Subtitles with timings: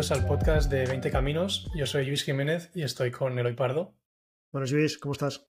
[0.00, 1.70] bienvenidos al podcast de 20 Caminos.
[1.74, 3.98] Yo soy Luis Jiménez y estoy con Eloy Pardo.
[4.50, 5.46] Buenos Luis, ¿cómo estás?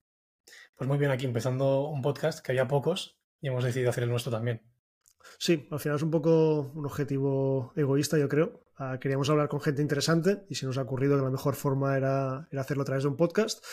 [0.75, 4.09] Pues muy bien, aquí empezando un podcast que había pocos y hemos decidido hacer el
[4.09, 4.61] nuestro también.
[5.39, 8.65] Sí, al final es un poco un objetivo egoísta, yo creo.
[8.75, 11.95] Ah, queríamos hablar con gente interesante y se nos ha ocurrido que la mejor forma
[11.95, 13.63] era, era hacerlo a través de un podcast.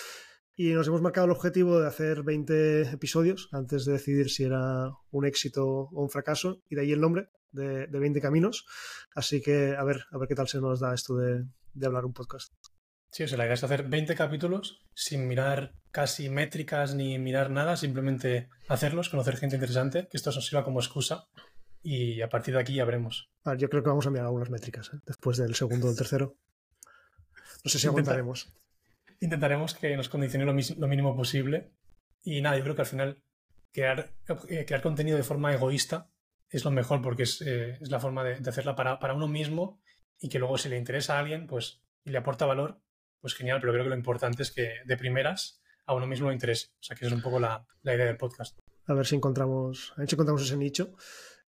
[0.61, 4.91] Y nos hemos marcado el objetivo de hacer 20 episodios antes de decidir si era
[5.12, 8.66] un éxito o un fracaso, y de ahí el nombre de, 20 caminos.
[9.15, 11.45] Así que a ver, a ver qué tal se nos da esto de,
[11.87, 12.52] hablar un podcast.
[13.13, 17.51] Sí, o sea, la idea es hacer 20 capítulos sin mirar casi métricas ni mirar
[17.51, 21.29] nada, simplemente hacerlos, conocer gente interesante, que esto nos sirva como excusa
[21.85, 23.30] y a partir de aquí ya veremos.
[23.57, 24.99] yo creo que vamos a mirar algunas métricas ¿eh?
[25.07, 26.35] después del segundo o del tercero.
[27.63, 28.52] No sé si aguantaremos
[29.21, 31.73] intentaremos que nos condicione lo, mínimo posible.
[32.23, 33.23] Y nada, yo creo que al final
[33.73, 34.13] crear,
[34.49, 36.10] eh, crear contenido de forma egoísta
[36.51, 39.80] es lo mejor porque es, eh, la forma de, hacerla para, para, uno mismo
[40.19, 42.80] y que luego si le interesa a alguien pues, y le aporta valor,
[43.21, 46.35] pues genial, pero creo que lo importante es que de primeras a uno mismo le
[46.35, 46.69] interese.
[46.75, 48.59] O sea, que es un poco la, idea del podcast.
[48.87, 50.95] A ver si encontramos, a ver si encontramos ese nicho.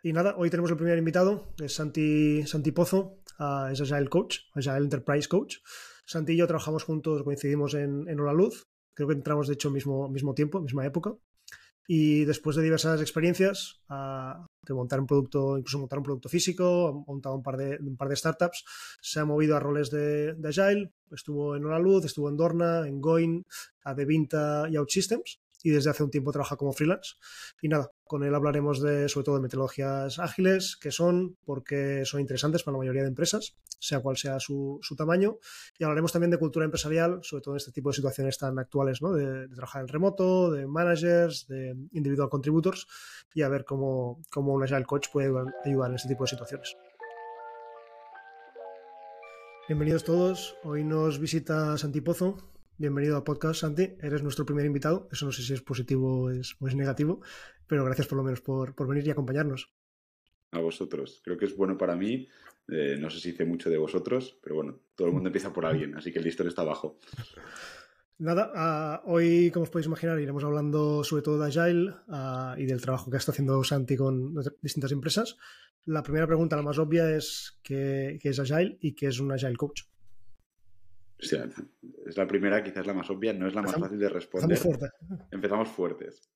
[0.03, 4.39] Y nada, hoy tenemos el primer invitado, es Santi, Santi Pozo, uh, es Agile Coach,
[4.55, 5.59] Agile Enterprise Coach.
[6.11, 10.09] Santi y yo trabajamos juntos, coincidimos en, en Luz, creo que entramos de hecho mismo,
[10.09, 11.15] mismo tiempo, misma época.
[11.87, 16.93] Y después de diversas experiencias, de montar un producto, incluso montar un producto físico, ha
[16.93, 18.65] montado un par de, un par de startups,
[19.01, 22.89] se ha movido a roles de, de Agile, estuvo en Hora Luz, estuvo en Dorna,
[22.89, 23.45] en Goin,
[23.85, 27.15] a Devinta y OutSystems y desde hace un tiempo trabaja como freelance.
[27.61, 32.21] Y nada, con él hablaremos de, sobre todo de metodologías ágiles, que son, porque son
[32.21, 35.39] interesantes para la mayoría de empresas, sea cual sea su, tamaño.
[35.79, 39.03] Y hablaremos también de cultura empresarial, sobre todo en este tipo de situaciones tan actuales,
[39.03, 39.13] ¿no?
[39.13, 42.87] de, trabajar en remoto, de managers, de individual contributors,
[43.35, 45.33] y a ver cómo, cómo un Agile Coach puede
[45.65, 46.77] ayudar en este tipo de situaciones.
[49.69, 50.57] Bienvenidos todos.
[50.65, 52.37] Hoy nos visita Santi Pozo,
[52.81, 53.87] Bienvenido al podcast, Santi.
[54.01, 55.07] Eres nuestro primer invitado.
[55.13, 57.21] Eso no sé si es positivo o es, negativo,
[57.67, 59.71] pero gracias por lo menos por, venir y acompañarnos.
[60.53, 61.21] A vosotros.
[61.23, 62.27] Creo que es bueno para mí.
[62.69, 65.67] Eh, no sé si hice mucho de vosotros, pero bueno, todo el mundo empieza por
[65.67, 66.99] alguien, así que el listón está abajo.
[68.17, 72.65] Nada, ah, hoy, como os podéis imaginar, iremos hablando sobre todo de Agile ah, y
[72.65, 75.37] del trabajo que está haciendo Santi con distintas empresas.
[75.85, 79.33] La primera pregunta, la más obvia, es qué, qué es Agile y qué es un
[79.33, 79.83] Agile Coach
[81.21, 84.59] es la primera, quizás la más obvia, no es la más fácil de responder.
[85.31, 86.31] Empezamos fuertes.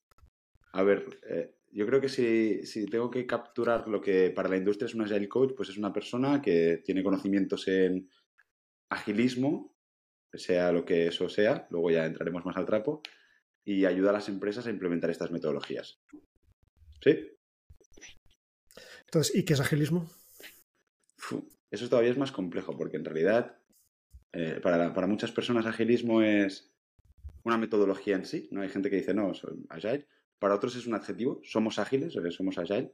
[0.73, 4.57] A ver, eh, yo creo que si, si, tengo que capturar lo que para la
[4.57, 8.09] industria es un Agile Coach, pues es una persona que tiene conocimientos en
[8.91, 9.77] agilismo,
[10.33, 13.03] sea lo que eso sea, luego ya entraremos más al trapo,
[13.65, 16.01] y ayuda a las empresas a implementar estas metodologías.
[17.03, 17.31] ¿Sí?
[19.07, 20.11] Entonces, ¿y qué es agilismo?
[21.71, 23.59] eso todavía es más complejo, porque en realidad
[24.37, 26.75] eh, para, muchas personas agilismo es
[27.45, 28.63] una metodología en sí, ¿no?
[28.63, 30.09] Hay gente que dice, no, soy agile.
[30.41, 32.93] Para otros es un adjetivo, somos ágiles, somos agile.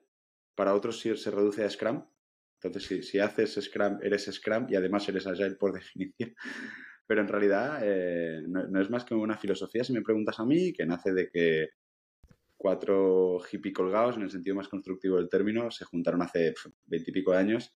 [0.54, 2.04] Para otros sí se reduce a Scrum.
[2.62, 6.34] Entonces, si, haces Scrum, eres Scrum y además eres agile por definición.
[7.06, 10.44] Pero en realidad no, eh, no, es más que una filosofía, si me preguntas a
[10.44, 11.70] mí, que nace de que
[12.54, 16.52] cuatro hippie colgados, en el sentido más constructivo del término, se juntaron hace
[16.84, 17.74] veintipico años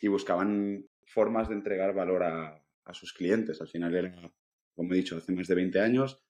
[0.00, 3.60] y buscaban formas de entregar valor a, a sus clientes.
[3.60, 4.32] Al final era,
[4.74, 6.22] como he dicho, hace más de 20 años,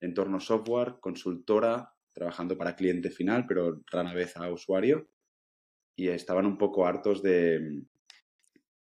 [0.00, 5.08] entorno software, consultora, trabajando para cliente final, pero rara vez a usuario.
[5.96, 7.84] Y estaban un poco hartos de,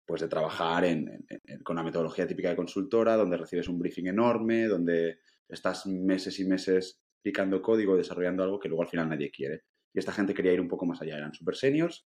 [0.05, 0.85] pues de trabajar
[1.63, 6.45] con la metodología típica de consultora, donde recibes un briefing enorme, donde estás meses y
[6.45, 9.63] meses picando código, desarrollando algo que luego al final nadie quiere.
[9.93, 12.07] Y esta gente quería ir un poco más allá, eran super seniors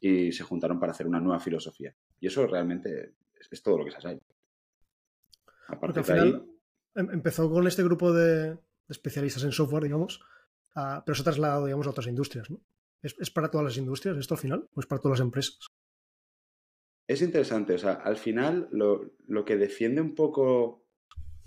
[0.00, 1.94] y se juntaron para hacer una nueva filosofía.
[2.20, 3.14] Y eso realmente
[3.50, 4.20] es, todo lo que es Asai.
[5.80, 6.46] Porque al final
[6.94, 8.58] em, empezó con este grupo de,
[8.88, 10.20] especialistas en software, digamos,
[10.74, 12.60] pero se ha trasladado, digamos, a otras industrias, ¿no?
[13.02, 14.68] ¿Es, para todas las industrias esto al final?
[14.74, 15.58] ¿O es para todas las empresas?
[17.08, 20.86] Es interesante, o sea, al final lo, que defiende un poco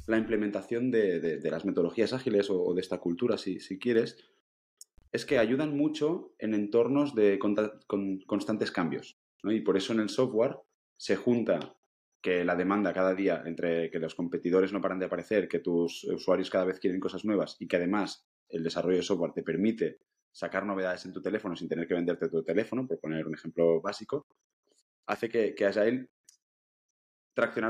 [0.06, 4.18] la implementación de, las metodologías ágiles o, de esta cultura, si, si, quieres,
[5.14, 9.18] es que ayudan mucho en entornos de con, constantes cambios.
[9.42, 9.54] ¿no?
[9.54, 10.58] Y por eso en el software
[10.98, 11.78] se junta
[12.26, 16.06] que la demanda cada día entre que los competidores no paran de aparecer, que tus
[16.06, 20.00] usuarios cada vez quieren cosas nuevas y que además el desarrollo de software te permite
[20.32, 23.80] sacar novedades en tu teléfono sin tener que venderte tu teléfono, por poner un ejemplo
[23.80, 24.26] básico,
[25.06, 26.10] hace que, que Agile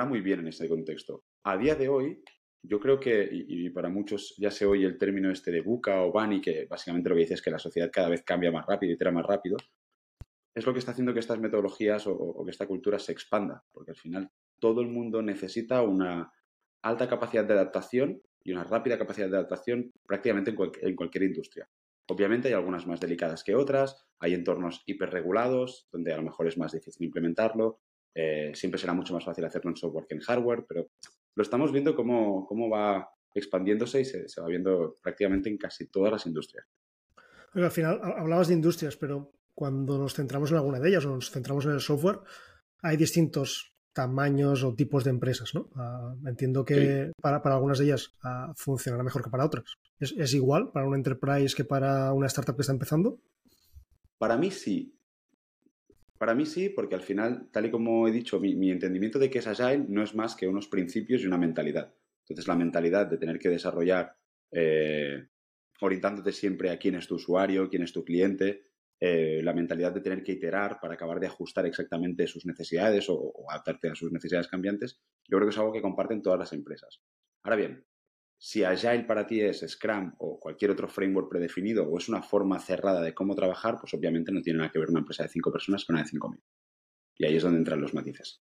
[0.08, 1.26] muy bien en ese contexto.
[1.44, 2.24] A día de hoy,
[2.64, 6.14] yo creo que, y, para muchos ya se oye el término este de buca o
[6.14, 8.94] bunny, que básicamente lo que dice es que la sociedad cada vez cambia más rápido
[8.94, 9.58] y tira más rápido,
[10.56, 13.92] es lo que está haciendo que estas metodologías o, que esta cultura se expanda, porque
[13.92, 16.32] al final todo el mundo necesita una
[16.82, 21.68] alta capacidad de adaptación y una rápida capacidad de adaptación prácticamente en, cualquier industria.
[22.08, 26.58] Obviamente hay algunas más delicadas que otras, hay entornos hiperregulados donde a lo mejor es
[26.58, 27.80] más difícil implementarlo,
[28.14, 30.88] eh, siempre será mucho más fácil hacerlo en software que en hardware, pero
[31.34, 35.88] lo estamos viendo cómo, cómo va expandiéndose y se, se, va viendo prácticamente en casi
[35.88, 36.66] todas las industrias.
[37.54, 41.32] al final hablabas de industrias, pero cuando nos centramos en alguna de ellas o nos
[41.32, 42.20] centramos en el software,
[42.82, 45.70] hay distintos tamaños o tipos de empresas, ¿no?
[45.76, 49.78] Ah, entiendo que para, algunas de ellas uh, funcionará mejor que para otras.
[50.00, 53.20] ¿Es, igual para una enterprise que para una startup que está empezando?
[54.20, 54.94] Para mí sí.
[56.18, 59.40] Para mí sí, porque al final, tal y como he dicho, mi, entendimiento de que
[59.40, 61.94] es Agile no es más que unos principios y una mentalidad.
[62.24, 64.18] Entonces, la mentalidad de tener que desarrollar
[64.52, 65.28] eh,
[65.80, 68.64] orientándote siempre a quién es tu usuario, quién es tu cliente,
[69.00, 73.34] eh, la mentalidad de tener que iterar para acabar de ajustar exactamente sus necesidades o,
[73.50, 77.02] adaptarte a sus necesidades cambiantes, yo creo que es algo que comparten todas las empresas.
[77.44, 77.86] Ahora bien,
[78.38, 82.60] si Agile para ti es Scrum o cualquier otro framework predefinido o es una forma
[82.60, 85.52] cerrada de cómo trabajar, pues obviamente no tiene nada que ver una empresa de cinco
[85.52, 86.42] personas con una de cinco mil.
[87.18, 88.42] Y ahí es donde entran los matices.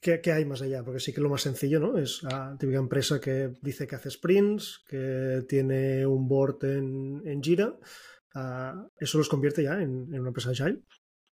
[0.00, 0.82] ¿Qué, hay más allá?
[0.82, 1.96] Porque sí que lo más sencillo, ¿no?
[1.96, 7.40] Es la típica empresa que dice que hace sprints, que tiene un board en, en
[7.40, 7.78] Jira
[8.34, 10.80] Ah, ¿Eso los convierte ya en, una empresa agile?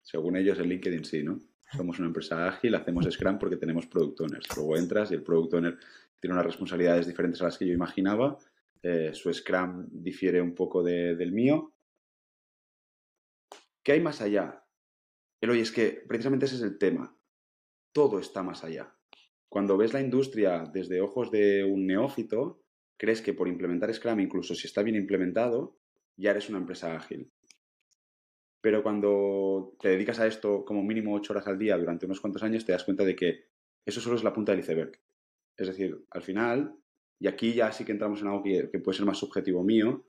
[0.02, 1.38] Según ellos, en LinkedIn sí, ¿no?
[1.76, 4.56] Somos una empresa ágil, hacemos Scrum porque tenemos Product Owners.
[4.56, 5.78] Luego entras y el Product Owner
[6.20, 8.38] tiene unas responsabilidades diferentes a las que yo imaginaba.
[8.82, 11.74] Eh, su Scrum difiere un poco del mío.
[13.82, 14.64] ¿Qué hay más allá?
[15.40, 17.16] El hoy es que precisamente ese es el tema.
[17.92, 18.94] Todo está más allá.
[19.48, 22.62] Cuando ves la industria desde ojos de un neófito,
[22.96, 25.78] crees que por implementar Scrum, incluso si está bien implementado,
[26.16, 27.30] ya eres una empresa ágil.
[28.60, 32.42] Pero cuando te dedicas a esto como mínimo ocho horas al día durante unos cuantos
[32.42, 33.44] años, te das cuenta de que
[33.84, 35.00] eso solo es la punta del iceberg.
[35.56, 36.76] Es decir, al final,
[37.20, 40.06] y aquí ya sí que entramos en algo que, puede ser más subjetivo mío,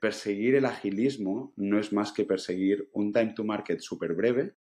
[0.00, 4.56] perseguir el agilismo no es más que perseguir un time to market súper breve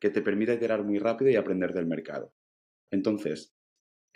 [0.00, 2.34] que te permita iterar muy rápido y aprender del mercado.
[2.90, 3.54] Entonces,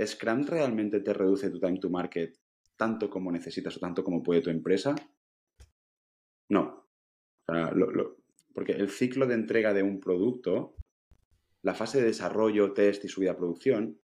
[0.04, 2.36] ¿Scrum realmente te reduce tu time to market
[2.76, 4.94] tanto como necesitas o tanto como puede tu empresa?
[6.48, 6.86] No.
[8.54, 10.76] porque el ciclo de entrega de un producto,
[11.62, 14.00] la fase de desarrollo, test y subida a producción,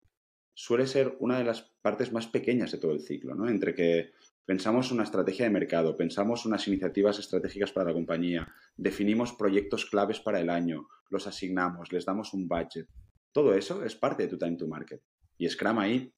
[0.54, 3.48] suele ser una de las partes más pequeñas de todo el ciclo, ¿no?
[3.48, 4.12] Entre que
[4.44, 10.20] pensamos una estrategia de mercado, pensamos unas iniciativas estratégicas para la compañía, definimos proyectos claves
[10.20, 12.88] para el año, los asignamos, les damos un budget.
[13.32, 15.02] Todo eso es parte de tu time to market.
[15.36, 16.12] Y Scrum ahí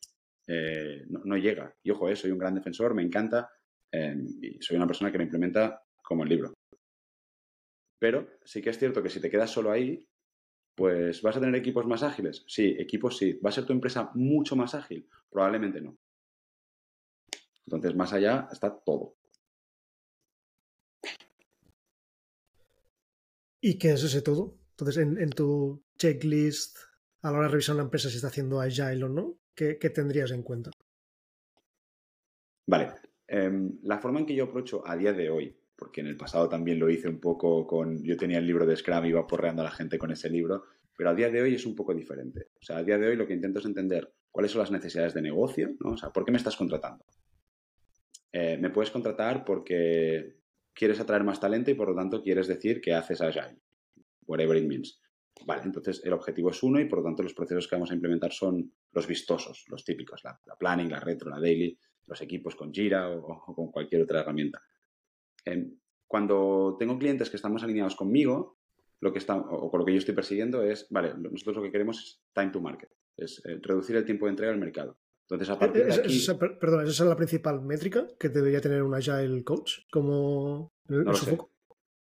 [0.47, 1.75] eh, no, llega.
[1.83, 3.51] Y ojo, eh, soy un gran defensor, me encanta
[3.91, 6.55] eh, y soy una persona que lo implementa como el libro.
[7.99, 10.09] Pero sí que es cierto que si te quedas solo ahí,
[10.75, 12.45] pues vas a tener equipos más ágiles.
[12.47, 13.35] Sí, equipos sí.
[13.45, 15.07] ¿Va a ser tu empresa mucho más ágil?
[15.29, 15.99] Probablemente no.
[17.67, 19.17] Entonces, más allá está todo.
[23.61, 24.57] ¿Y qué es ese todo?
[24.71, 26.79] Entonces, en, tu checklist,
[27.21, 30.31] a la hora de revisar una empresa si está haciendo agile o no, ¿qué, tendrías
[30.31, 30.71] en cuenta?
[32.67, 32.95] Vale.
[33.27, 36.49] Em, la forma en que yo aprocho a día de hoy porque en el pasado
[36.49, 39.67] también lo hice un poco con, yo tenía el libro de Scrum, iba porreando a
[39.67, 40.65] la gente con ese libro,
[40.97, 42.49] pero a día de hoy es un poco diferente.
[42.61, 45.15] O sea, a día de hoy lo que intento es entender cuáles son las necesidades
[45.15, 45.93] de negocio, ¿no?
[45.93, 47.05] O sea, ¿por qué me estás contratando?
[48.33, 50.35] Eh, me puedes contratar porque
[50.75, 53.61] quieres atraer más talento y por lo tanto quieres decir que haces Agile,
[54.27, 55.01] whatever it means.
[55.47, 57.95] Vale, entonces el objetivo es uno y por lo tanto los procesos que vamos a
[57.95, 62.75] implementar son los vistosos, los típicos, la, planning, la retro, la daily, los equipos con
[62.75, 64.61] Jira o con cualquier otra herramienta
[66.07, 68.59] cuando tengo clientes que están más alineados conmigo,
[69.01, 71.71] lo que está, o con lo que yo estoy persiguiendo es, vale, nosotros lo que
[71.71, 74.99] queremos es time to market, es eh, reducir el tiempo de entrega al mercado.
[75.23, 76.27] Entonces, a partir de aquí...
[76.59, 81.13] perdón, ¿esa es la principal métrica que debería tener un Agile Coach como no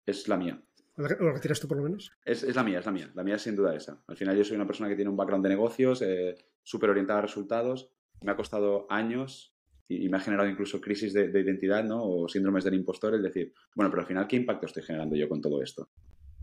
[0.05, 0.61] Es la mía.
[0.95, 2.11] ¿Lo retiras tú por lo menos?
[2.23, 3.11] Es, la mía, es la mía.
[3.15, 4.01] La mía es sin duda esa.
[4.07, 7.19] Al final yo soy una persona que tiene un background de negocios, eh, súper orientada
[7.19, 7.89] a resultados.
[8.21, 9.54] Me ha costado años
[9.88, 12.04] y, me ha generado incluso crisis de, identidad, ¿no?
[12.04, 15.30] O síndromes del impostor, el decir, bueno, pero al final, ¿qué impacto estoy generando yo
[15.30, 15.89] con todo esto?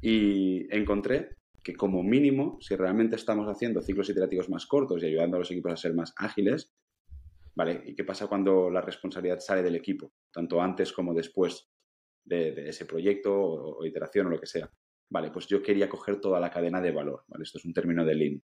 [0.00, 5.36] Y encontré que como mínimo, si realmente estamos haciendo ciclos iterativos más cortos y ayudando
[5.36, 6.72] a los equipos a ser más ágiles,
[7.54, 7.82] ¿vale?
[7.86, 11.70] ¿Y qué pasa cuando la responsabilidad sale del equipo, tanto antes como después
[12.24, 14.70] de, ese proyecto o, o, iteración o lo que sea?
[15.08, 17.44] Vale, pues yo quería coger toda la cadena de valor, ¿vale?
[17.44, 18.42] Esto es un término de Lean.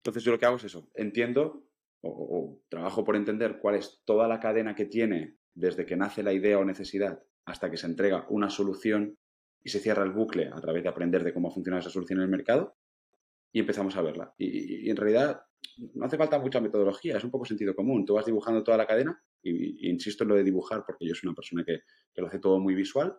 [0.00, 1.69] Entonces yo lo que hago es eso, entiendo
[2.02, 6.32] o, trabajo por entender cuál es toda la cadena que tiene desde que nace la
[6.32, 9.18] idea o necesidad hasta que se entrega una solución
[9.62, 12.24] y se cierra el bucle a través de aprender de cómo funciona esa solución en
[12.24, 12.76] el mercado
[13.52, 14.34] y empezamos a verla.
[14.38, 15.42] Y, en realidad
[15.94, 18.06] no hace falta mucha metodología, es un poco sentido común.
[18.06, 21.28] Tú vas dibujando toda la cadena y, insisto en lo de dibujar porque yo soy
[21.28, 21.80] una persona que,
[22.14, 23.14] que, lo hace todo muy visual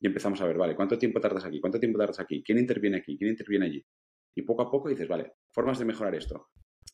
[0.00, 1.60] y empezamos a ver, vale, ¿cuánto tiempo tardas aquí?
[1.60, 2.42] ¿Cuánto tiempo tardas aquí?
[2.42, 3.18] ¿Quién interviene aquí?
[3.18, 3.86] ¿Quién interviene allí?
[4.34, 6.48] Y poco a poco dices, vale, formas de mejorar esto.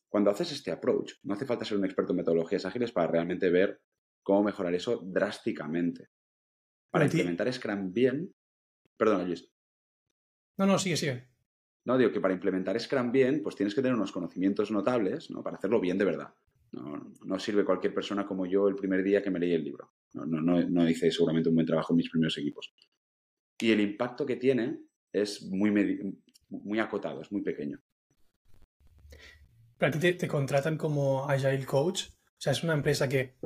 [0.08, 3.50] Cuando haces este approach, no hace falta ser un experto en metodologías ágiles para realmente
[3.50, 3.80] ver
[4.22, 6.08] cómo mejorar eso drásticamente.
[6.90, 8.32] Para implementar Scrum bien,
[8.96, 9.50] perdona Luis.
[10.56, 11.28] No, no, sigue, sigue.
[11.84, 15.42] No, digo que para implementar Scrum bien, pues tienes que tener unos conocimientos notables, ¿no?
[15.42, 16.34] Para hacerlo bien de verdad.
[16.72, 19.92] No, sirve cualquier persona como yo el primer día que me leí el libro.
[20.12, 22.74] No, no, no, hice seguramente un buen trabajo en mis primeros equipos.
[23.58, 24.80] Y el impacto que tiene
[25.12, 25.70] es muy,
[26.50, 27.80] muy acotado, es muy pequeño.
[29.78, 32.08] ¿Pero a ti te, contratan como Agile Coach?
[32.10, 33.36] O sea, es una empresa que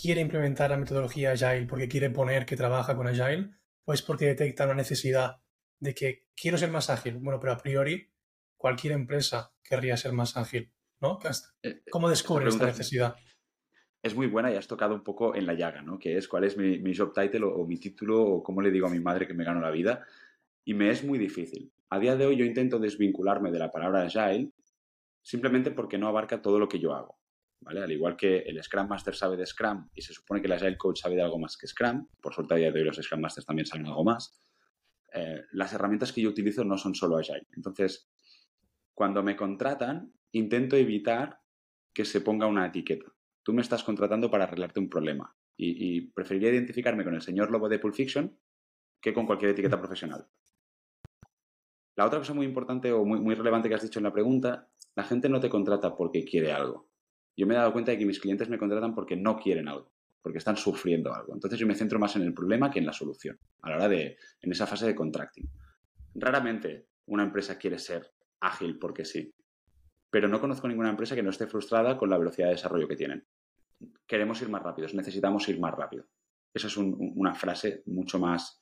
[0.00, 3.50] quiere implementar la metodología Agile porque quiere poner que trabaja con Agile
[3.84, 5.42] o es porque detecta una necesidad
[5.80, 7.18] de que quiero ser más ágil.
[7.18, 8.08] Bueno, pero a priori
[8.56, 10.70] cualquier empresa querría ser más ágil,
[11.00, 11.18] ¿no?
[11.62, 13.16] Eh, ¿Cómo descubres esta necesidad?
[14.02, 15.98] Es muy buena y has tocado un poco en la llaga, ¿no?
[15.98, 18.90] Que es cuál es mi, job title o, mi título o cómo le digo a
[18.90, 20.06] mi madre que me gano la vida.
[20.64, 21.72] Y me es muy difícil.
[21.88, 24.52] A día de hoy yo intento desvincularme de la palabra Agile
[25.22, 27.18] simplemente porque no abarca todo lo que yo hago.
[27.62, 27.82] ¿Vale?
[27.82, 30.78] Al igual que el Scrum Master sabe de Scrum y se supone que el Agile
[30.78, 33.20] Coach sabe de algo más que Scrum, por suerte a día de hoy los Scrum
[33.20, 34.40] Masters también saben algo más,
[35.12, 37.46] eh, las herramientas que yo utilizo no son solo Agile.
[37.54, 38.10] Entonces,
[38.94, 41.40] cuando me contratan, intento evitar
[41.92, 43.12] que se ponga una etiqueta.
[43.42, 47.68] Tú me estás contratando para arreglarte un problema y, preferiría identificarme con el señor Lobo
[47.68, 48.38] de Pulp Fiction
[49.00, 50.26] que con cualquier etiqueta profesional.
[51.96, 54.70] La otra cosa muy importante o muy, muy relevante que has dicho en la pregunta
[54.94, 56.88] la gente no te contrata porque quiere algo.
[57.36, 59.92] Yo me he dado cuenta de que mis clientes me contratan porque no quieren algo,
[60.22, 61.34] porque están sufriendo algo.
[61.34, 63.88] Entonces yo me centro más en el problema que en la solución, a la hora
[63.88, 65.48] de, en esa fase de contracting.
[66.14, 69.32] Raramente una empresa quiere ser ágil porque sí,
[70.10, 72.96] pero no conozco ninguna empresa que no esté frustrada con la velocidad de desarrollo que
[72.96, 73.24] tienen.
[74.06, 76.04] Queremos ir más rápidos, necesitamos ir más rápido.
[76.52, 78.60] Esa es una frase mucho más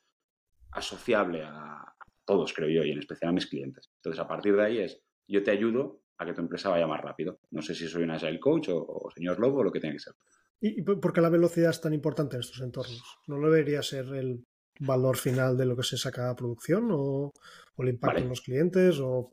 [0.71, 3.91] asociable a todos, creo yo, y en especial a mis clientes.
[3.95, 7.01] Entonces, a partir de ahí es, yo te ayudo a que tu empresa vaya más
[7.01, 7.39] rápido.
[7.51, 9.99] No sé si soy un Agile Coach o, señor Lobo o lo que tenga que
[9.99, 10.13] ser.
[10.61, 13.19] ¿Y por qué la velocidad es tan importante en estos entornos?
[13.27, 14.45] ¿No lo debería ser el
[14.81, 17.31] valor final de lo que se saca a producción o,
[17.77, 19.31] el impacto en los clientes o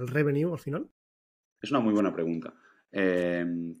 [0.00, 0.88] el revenue al final?
[1.60, 2.54] Es una muy buena pregunta.
[2.90, 3.78] Em,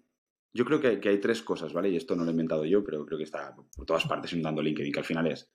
[0.52, 1.88] yo creo que, hay tres cosas, ¿vale?
[1.88, 4.60] Y esto no lo he inventado yo, pero creo que está por todas partes inundando
[4.60, 5.50] LinkedIn, que al final es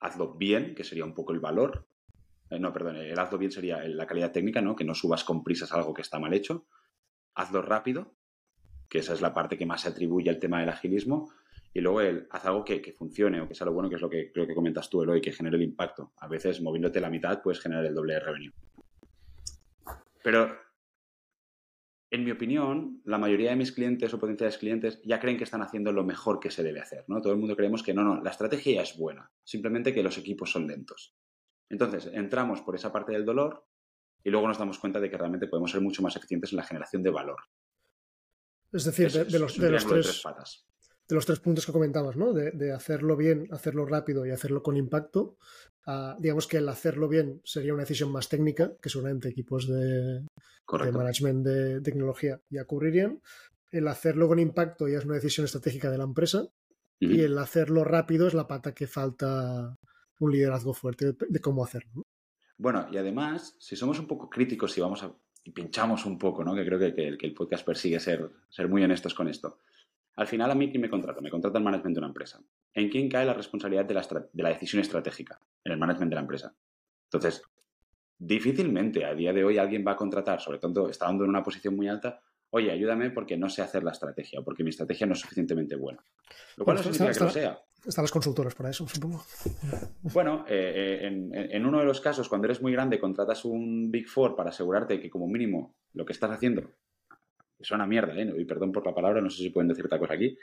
[0.00, 1.88] hazlo bien, que sería un poco el valor,
[2.50, 4.76] eh, no, perdón, el hazlo bien sería la calidad técnica, ¿no?
[4.76, 6.66] Que no subas con prisas algo que está mal hecho.
[7.34, 8.14] Hazlo rápido,
[8.88, 11.32] que esa es la parte que más se atribuye al tema del agilismo.
[11.74, 14.08] Y luego el haz algo que, funcione o que sea lo bueno, que es lo
[14.08, 16.12] que creo que comentas tú, Eloy, que genere el impacto.
[16.18, 18.52] A veces, moviéndote la mitad, puedes generar el doble de revenue.
[20.22, 20.56] Pero,
[22.10, 25.60] en mi opinión, la mayoría de mis clientes o potenciales clientes ya creen que están
[25.60, 27.20] haciendo lo mejor que se debe hacer, ¿no?
[27.20, 30.50] Todo el mundo creemos que no, no, la estrategia es buena, simplemente que los equipos
[30.50, 31.14] son lentos.
[31.68, 33.64] Entonces, entramos por esa parte del dolor
[34.22, 36.64] y luego nos damos cuenta de que realmente podemos ser mucho más eficientes en la
[36.64, 37.38] generación de valor.
[38.72, 39.86] Es decir, de, los, tres,
[41.08, 42.32] de los tres puntos que comentabas, ¿no?
[42.32, 45.36] De, hacerlo bien, hacerlo rápido y hacerlo con impacto.
[46.18, 50.92] digamos que el hacerlo bien sería una decisión más técnica, que seguramente equipos de, de
[50.92, 53.22] management de tecnología ya cubrirían.
[53.70, 56.48] El hacerlo con impacto ya es una decisión estratégica de la empresa.
[56.98, 59.76] Y el hacerlo rápido es la pata que falta
[60.18, 62.02] un liderazgo fuerte de, cómo hacerlo.
[62.58, 65.14] Bueno, y además, si somos un poco críticos y vamos a
[65.46, 66.56] y pinchamos un poco, ¿no?
[66.56, 69.60] que creo que, que, el podcast persigue ser, ser muy honestos con esto.
[70.16, 71.20] Al final, a mí, ¿quién me contrata?
[71.20, 72.40] Me contrata el management de una empresa.
[72.74, 75.40] ¿En quién cae la responsabilidad de la, de la decisión estratégica?
[75.62, 76.56] En el management de la empresa.
[77.04, 77.42] Entonces,
[78.18, 81.76] difícilmente a día de hoy alguien va a contratar, sobre todo estando en una posición
[81.76, 82.20] muy alta,
[82.50, 85.76] oye, ayúdame porque no sé hacer la estrategia o porque mi estrategia no es suficientemente
[85.76, 86.02] buena.
[86.56, 87.60] Lo cual no significa que lo sea.
[87.84, 89.24] Están las consultoras para eso, supongo.
[90.02, 94.08] Bueno, eh, eh, en, uno de los casos, cuando eres muy grande, contratas un Big
[94.08, 96.72] Four para asegurarte que como mínimo lo que estás haciendo
[97.60, 98.34] suena mierda, ¿eh?
[98.38, 100.36] Y perdón por la palabra, no sé si pueden decir otra cosa aquí.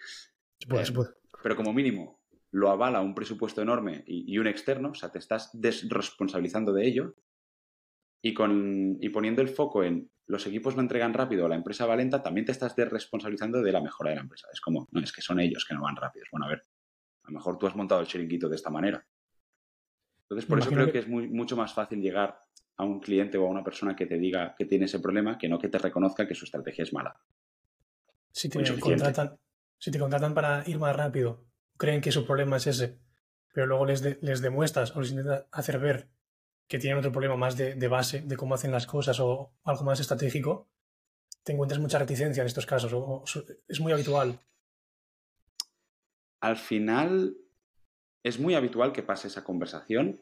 [0.59, 1.09] Se puede, se puede.
[1.41, 5.49] Pero como mínimo lo avala un presupuesto enorme y, un externo, o sea, te estás
[5.53, 7.15] desresponsabilizando de ello
[8.21, 11.95] y, con, y poniendo el foco en los equipos no entregan rápido la empresa va
[11.95, 14.47] lenta, también te estás desresponsabilizando de la mejora de la empresa.
[14.53, 16.29] Es como, no, es que son ellos que no van rápidos.
[16.31, 16.63] Bueno, a ver,
[17.23, 19.05] a lo mejor tú has montado el chiringuito de esta manera.
[20.23, 22.39] Entonces, por eso creo que, es muy, mucho más fácil llegar
[22.77, 25.47] a un cliente o a una persona que te diga que tiene ese problema que
[25.47, 27.15] no que te reconozca que su estrategia es mala.
[28.31, 29.37] Si te, contratan,
[29.77, 31.45] si te contratan para ir más rápido,
[31.77, 32.97] creen que su problema es ese.
[33.53, 36.09] pero luego les, les demuestras o les intentas hacer ver
[36.67, 39.99] que tienen otro problema más de, base, de cómo hacen las cosas o algo más
[39.99, 40.69] estratégico,
[41.43, 42.91] te encuentras mucha reticencia en estos casos.
[42.93, 43.23] O,
[43.67, 44.39] es muy habitual.
[46.43, 47.37] Al final,
[48.21, 50.19] es muy habitual que pase esa conversación.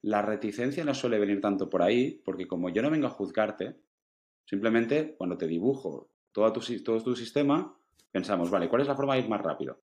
[0.00, 3.80] La reticencia no suele venir tanto por ahí, porque como yo no vengo a juzgarte,
[4.44, 7.76] simplemente cuando te dibujo todo tu, sistema,
[8.12, 9.82] pensamos, vale, ¿cuál es la forma de ir más rápido?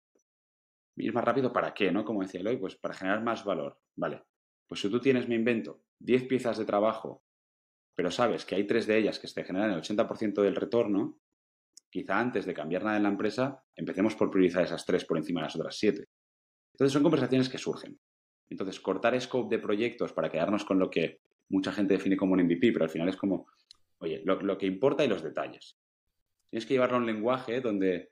[0.96, 1.92] ¿Ir más rápido para qué?
[1.92, 2.04] ¿no?
[2.04, 3.78] Como decía Eloy, pues para generar más valor.
[3.94, 4.24] Vale,
[4.66, 7.22] pues si tú tienes, me invento, 10 piezas de trabajo,
[7.94, 11.20] pero sabes que hay tres de ellas que te generan el 80% del retorno,
[11.94, 15.40] quizá antes de cambiar nada en la empresa, empecemos por priorizar esas tres por encima
[15.40, 16.08] de las otras siete.
[16.72, 17.96] Entonces son conversaciones que surgen.
[18.50, 21.20] Entonces, cortar scope de proyectos para quedarnos con lo que
[21.50, 23.46] mucha gente define como un MVP, pero al final es como,
[23.98, 25.78] oye, lo, que importa y los detalles.
[26.50, 28.10] Tienes que llevarlo a un lenguaje donde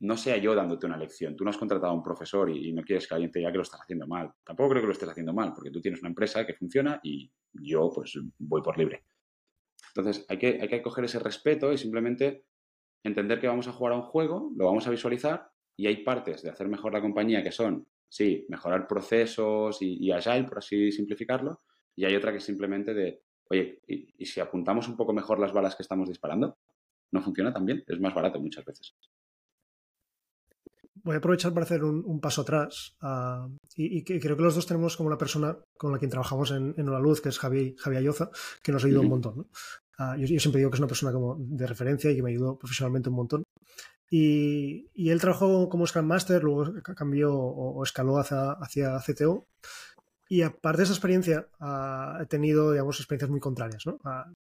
[0.00, 1.36] no sea yo dándote una lección.
[1.36, 3.58] Tú no has contratado a un profesor y, no quieres que alguien te diga que
[3.58, 4.32] lo estás haciendo mal.
[4.42, 7.30] Tampoco creo que lo estés haciendo mal, porque tú tienes una empresa que funciona y
[7.52, 9.04] yo pues voy por libre.
[9.94, 12.47] Entonces hay que, hay que coger ese respeto y simplemente
[13.02, 16.42] entender que vamos a jugar a un juego, lo vamos a visualizar y hay partes
[16.42, 20.90] de hacer mejor la compañía que son, sí, mejorar procesos y, y agile, por así
[20.90, 21.62] simplificarlo,
[21.94, 25.38] y hay otra que es simplemente de, oye, ¿y, ¿y si apuntamos un poco mejor
[25.38, 26.58] las balas que estamos disparando?
[27.12, 27.84] ¿No funciona tan bien?
[27.86, 28.96] Es más barato muchas veces
[31.08, 32.96] voy a aprovechar para hacer un, paso atrás.
[33.00, 36.74] Ah, y, creo que los dos tenemos como una persona con la quien trabajamos en,
[36.76, 38.30] en La Luz, que es Javi, Javi Ayoza,
[38.62, 39.48] que nos ha ayudado un montón.
[39.98, 42.56] Ah, yo, siempre digo que es una persona como de referencia y que me ayudó
[42.58, 43.42] profesionalmente un montón.
[44.10, 49.46] Y, él trabajó como Scrum Master, luego cambió o, escaló hacia, hacia CTO.
[50.30, 51.48] Y aparte de esa experiencia,
[52.20, 53.98] he tenido, digamos, experiencias muy contrarias, ¿no?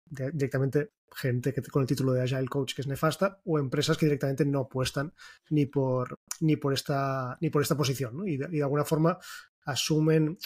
[0.09, 4.05] directamente gente que con el título de Agile Coach que es nefasta o empresas que
[4.05, 5.13] directamente no apuestan
[5.49, 9.17] ni por, ni por, esta, ni por esta posición, y, de, alguna forma
[9.65, 10.37] asumen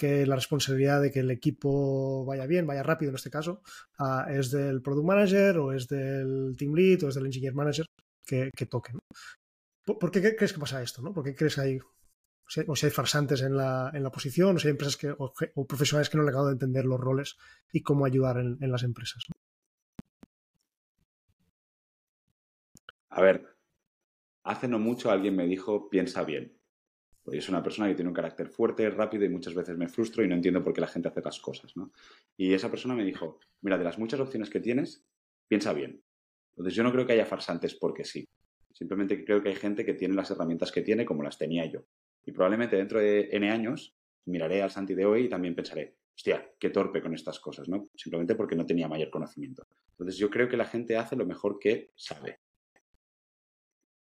[0.00, 3.60] que la responsabilidad de que el equipo vaya bien, vaya rápido en este caso,
[4.30, 7.84] es del Product Manager o es del Team Lead o es del Engineer Manager
[8.24, 8.98] que, que toquen.
[9.84, 11.02] ¿Por, qué crees que pasa esto?
[11.12, 11.78] ¿Por qué crees que hay
[12.66, 15.66] o si hay farsantes en la, en la posición, o si hay empresas que, o,
[15.66, 17.36] profesionales que no han llegado a entender los roles
[17.72, 19.22] y cómo ayudar en, las empresas.
[23.10, 23.54] A ver,
[24.44, 26.58] hace no mucho alguien me dijo, piensa bien.
[27.30, 30.24] Porque es una persona que tiene un carácter fuerte, rápido y muchas veces me frustro
[30.24, 31.76] y no entiendo por qué la gente hace las cosas.
[31.76, 31.92] ¿no?
[32.36, 35.06] Y esa persona me dijo, mira, de las muchas opciones que tienes,
[35.46, 36.02] piensa bien.
[36.50, 38.28] Entonces yo no creo que haya farsantes porque sí.
[38.72, 41.84] Simplemente creo que hay gente que tiene las herramientas que tiene como las tenía yo.
[42.26, 46.50] Y probablemente dentro de N años miraré al Santi de hoy y también pensaré, hostia,
[46.58, 47.86] qué torpe con estas cosas, ¿no?
[47.94, 49.68] Simplemente porque no tenía mayor conocimiento.
[49.92, 52.40] Entonces yo creo que la gente hace lo mejor que sabe.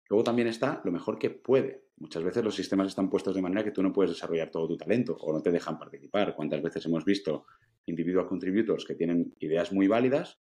[0.10, 1.84] Luego también está lo mejor que puede.
[1.98, 4.76] Muchas veces los sistemas están puestos de manera que tú no puedes desarrollar todo tu
[4.76, 6.36] talento o no te dejan participar.
[6.36, 7.46] ¿Cuántas veces hemos visto
[7.86, 10.40] individual contributors que tienen ideas muy válidas,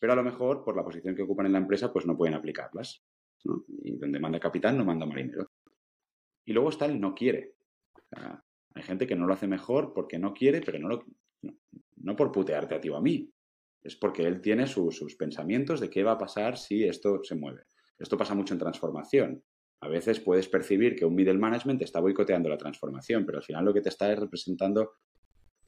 [0.00, 2.34] pero a lo mejor por la posición que ocupan en la empresa pues no pueden
[2.34, 3.04] aplicarlas?
[3.84, 5.50] Y donde manda capitán no manda marinero.
[6.44, 7.54] Y luego está el no quiere.
[8.74, 11.04] hay gente que no lo hace mejor porque no quiere, pero no, lo,
[11.96, 13.30] no, por putearte a ti o a mí.
[13.82, 17.62] Es porque él tiene sus pensamientos de qué va a pasar si esto se mueve.
[17.98, 19.42] Esto pasa mucho en transformación.
[19.80, 23.64] A veces puedes percibir que un middle management está boicoteando la transformación, pero al final
[23.64, 24.92] lo que te está es representando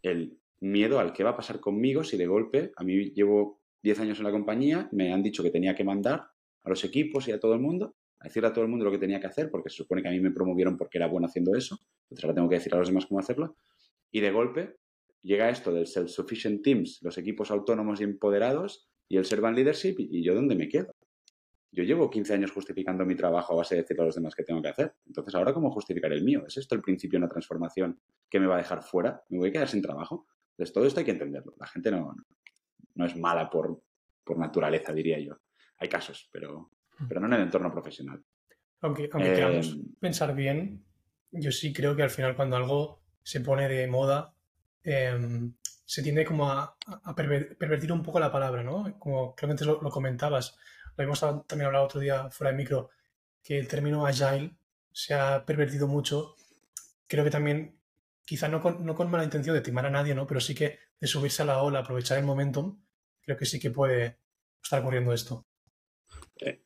[0.03, 4.01] el miedo al qué va a pasar conmigo si de golpe, a mí llevo 10
[4.01, 6.27] años en la compañía, me han dicho que tenía que mandar
[6.63, 8.91] a los equipos y a todo el mundo, a decirle a todo el mundo lo
[8.91, 11.27] que tenía que hacer, porque se supone que a mí me promovieron porque era bueno
[11.27, 13.57] haciendo eso, entonces ahora tengo que decir a los demás cómo hacerlo,
[14.11, 14.77] y de golpe
[15.23, 20.23] llega esto del self-sufficient teams, los equipos autónomos y empoderados, y el servant leadership, y
[20.23, 20.95] yo dónde me quedo.
[21.71, 24.43] Yo llevo 15 años justificando mi trabajo a base de decirle a los demás que
[24.43, 24.95] tengo que hacer.
[25.07, 26.45] Entonces, ¿ahora cómo justificar el mío?
[26.47, 29.23] ¿Es esto el principio de una transformación que me va a dejar fuera?
[29.29, 30.27] ¿Me voy a quedar sin trabajo?
[30.53, 31.55] Entonces, todo esto hay que entenderlo.
[31.59, 32.15] La gente no,
[32.95, 33.83] no es mala por,
[34.25, 35.39] por naturaleza, diría yo.
[35.79, 36.71] Hay casos, pero,
[37.09, 38.23] pero no en el entorno profesional.
[38.81, 40.85] Aunque, aunque queramos eh, pensar bien,
[41.31, 44.35] yo sí creo que al final cuando algo se pone de moda,
[44.83, 45.55] em,
[45.85, 46.77] se tiende como a,
[47.17, 48.99] pervertir un poco la palabra, ¿no?
[48.99, 50.57] Como que antes lo, comentabas,
[50.99, 52.91] lo hemos también hablado otro día fuera de micro,
[53.43, 54.57] que el término agile
[54.93, 56.35] se ha pervertido mucho.
[57.07, 57.79] Creo que también,
[58.25, 60.27] quizá no con, no con mala intención de timar a nadie, ¿no?
[60.27, 62.83] Pero sí que de subirse a la ola, aprovechar el momentum,
[63.21, 64.19] creo que sí que puede
[64.61, 65.47] estar ocurriendo esto.
[66.41, 66.65] Eh,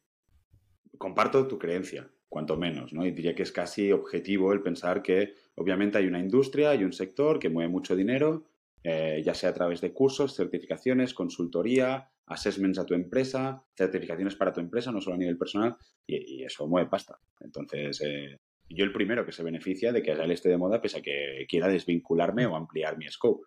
[0.96, 3.04] comparto tu creencia, cuanto menos, ¿no?
[3.04, 6.94] Y diría que es casi objetivo el pensar que obviamente hay una industria, hay un
[6.94, 8.46] sector que mueve mucho dinero,
[8.82, 14.52] eh, ya sea a través de cursos, certificaciones, consultoría, assessments a tu empresa, certificaciones para
[14.52, 17.18] tu empresa, no solo a nivel personal, y, eso mueve pasta.
[17.40, 20.98] Entonces, eh, yo el primero que se beneficia de que Agile esté de moda pese
[20.98, 23.46] a que quiera desvincularme o ampliar mi scope.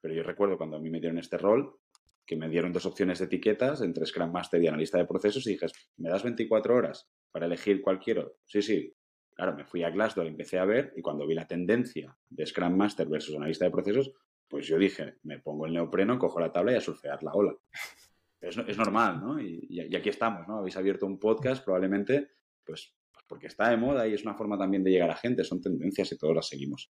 [0.00, 1.78] Pero yo recuerdo cuando a mí me dieron este rol,
[2.26, 5.52] que me dieron dos opciones de etiquetas entre Scrum Master y analista de procesos y
[5.52, 8.36] dije, ¿me das 24 horas para elegir cuál quiero?
[8.44, 8.94] Sí, sí.
[9.34, 12.76] Claro, me fui a Glassdoor, empecé a ver y cuando vi la tendencia de Scrum
[12.76, 14.12] Master versus analista de procesos,
[14.52, 17.54] pues yo dije, me pongo el neopreno, cojo la tabla y a surfear la ola.
[18.38, 19.40] Es, es normal, ¿no?
[19.40, 20.58] Y, y, aquí estamos, ¿no?
[20.58, 22.94] Habéis abierto un podcast, probablemente, pues
[23.26, 26.12] porque está de moda y es una forma también de llegar a gente, son tendencias
[26.12, 26.92] y todos las seguimos.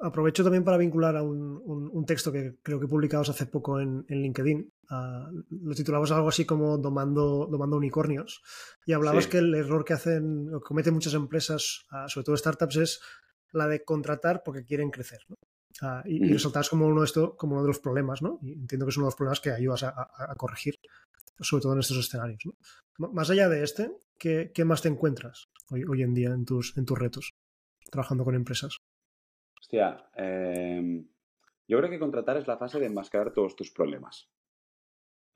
[0.00, 4.06] Aprovecho también para vincular a un, un, texto que creo que publicamos hace poco en,
[4.08, 4.72] en LinkedIn.
[4.90, 8.42] Uh, lo titulamos algo así como Domando, domando unicornios.
[8.86, 9.30] Y hablabas sí.
[9.30, 13.00] que el error que hacen, o que cometen muchas empresas, uh, sobre todo startups, es
[13.56, 15.20] la de contratar porque quieren crecer.
[15.28, 15.36] ¿no?
[16.04, 18.38] Y, y resaltabas como uno, de esto, como uno de los problemas, ¿no?
[18.42, 20.78] Y entiendo que es uno de los problemas que ayudas a, a, a corregir
[21.40, 22.42] sobre todo en estos escenarios.
[22.44, 23.08] ¿no?
[23.12, 26.76] Más allá de este, ¿qué, qué más te encuentras hoy, hoy, en día en tus,
[26.76, 27.34] en tus retos
[27.90, 28.78] trabajando con empresas?
[29.60, 31.04] Hostia, eh,
[31.68, 34.28] yo creo que contratar es la fase de enmascarar todos tus problemas.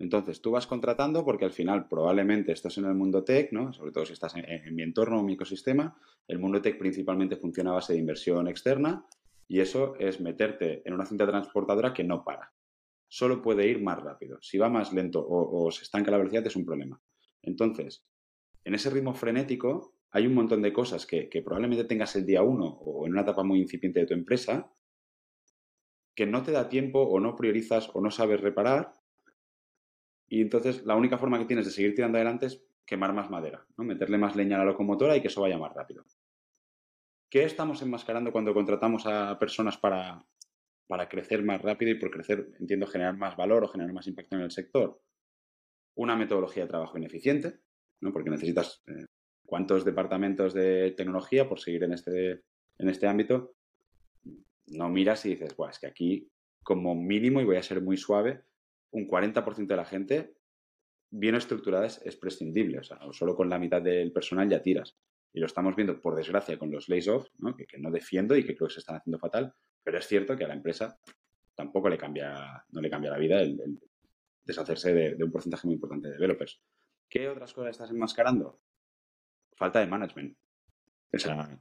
[0.00, 3.72] Entonces, tú vas contratando porque al final probablemente estás en el mundo tech, ¿no?
[3.72, 5.96] sobre todo si estás en, mi entorno o mi ecosistema.
[6.26, 9.06] El mundo tech principalmente funciona a base de inversión externa
[9.46, 12.52] y eso es meterte en una cinta transportadora que no para
[13.10, 14.38] solo puede ir más rápido.
[14.40, 17.02] Si va más lento o, se estanca la velocidad es un problema.
[17.42, 18.06] Entonces,
[18.64, 22.66] en ese ritmo frenético hay un montón de cosas que, probablemente tengas el día uno
[22.66, 24.72] o en una etapa muy incipiente de tu empresa
[26.14, 28.92] que no te da tiempo o no priorizas o no sabes reparar.
[30.30, 33.66] Y entonces la única forma que tienes de seguir tirando adelante es quemar más madera,
[33.76, 33.84] ¿no?
[33.84, 36.04] meterle más leña a la locomotora y que eso vaya más rápido.
[37.28, 40.24] ¿Qué estamos enmascarando cuando contratamos a personas para,
[40.86, 44.36] para crecer más rápido y por crecer, entiendo, generar más valor o generar más impacto
[44.36, 45.00] en el sector.
[45.96, 47.60] Una metodología de trabajo ineficiente,
[48.00, 48.12] ¿no?
[48.12, 49.06] porque necesitas eh,
[49.44, 52.42] cuántos departamentos de tecnología por seguir en este,
[52.78, 53.54] en este ámbito.
[54.66, 56.28] No miras y dices, es que aquí,
[56.62, 58.42] como mínimo, y voy a ser muy suave,
[58.92, 60.34] un 40% de la gente
[61.10, 62.78] bien estructurada es, es prescindible.
[62.78, 64.96] O sea, solo con la mitad del personal ya tiras.
[65.32, 67.54] Y lo estamos viendo, por desgracia, con los lays off, ¿no?
[67.54, 70.36] Que, que, no defiendo y que creo que se están haciendo fatal, pero es cierto
[70.36, 70.98] que a la empresa
[71.54, 73.78] tampoco le cambia, no le cambia la vida el, el
[74.44, 76.60] deshacerse de, de, un porcentaje muy importante de developers.
[77.08, 78.60] ¿Qué otras cosas estás enmascarando?
[79.56, 80.36] Falta de management.
[81.12, 81.60] O sea,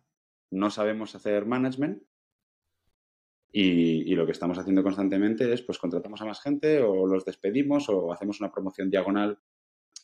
[0.52, 2.02] no sabemos hacer management
[3.52, 7.90] y, lo que estamos haciendo constantemente es, pues, contratamos a más gente o los despedimos
[7.90, 9.40] o hacemos una promoción diagonal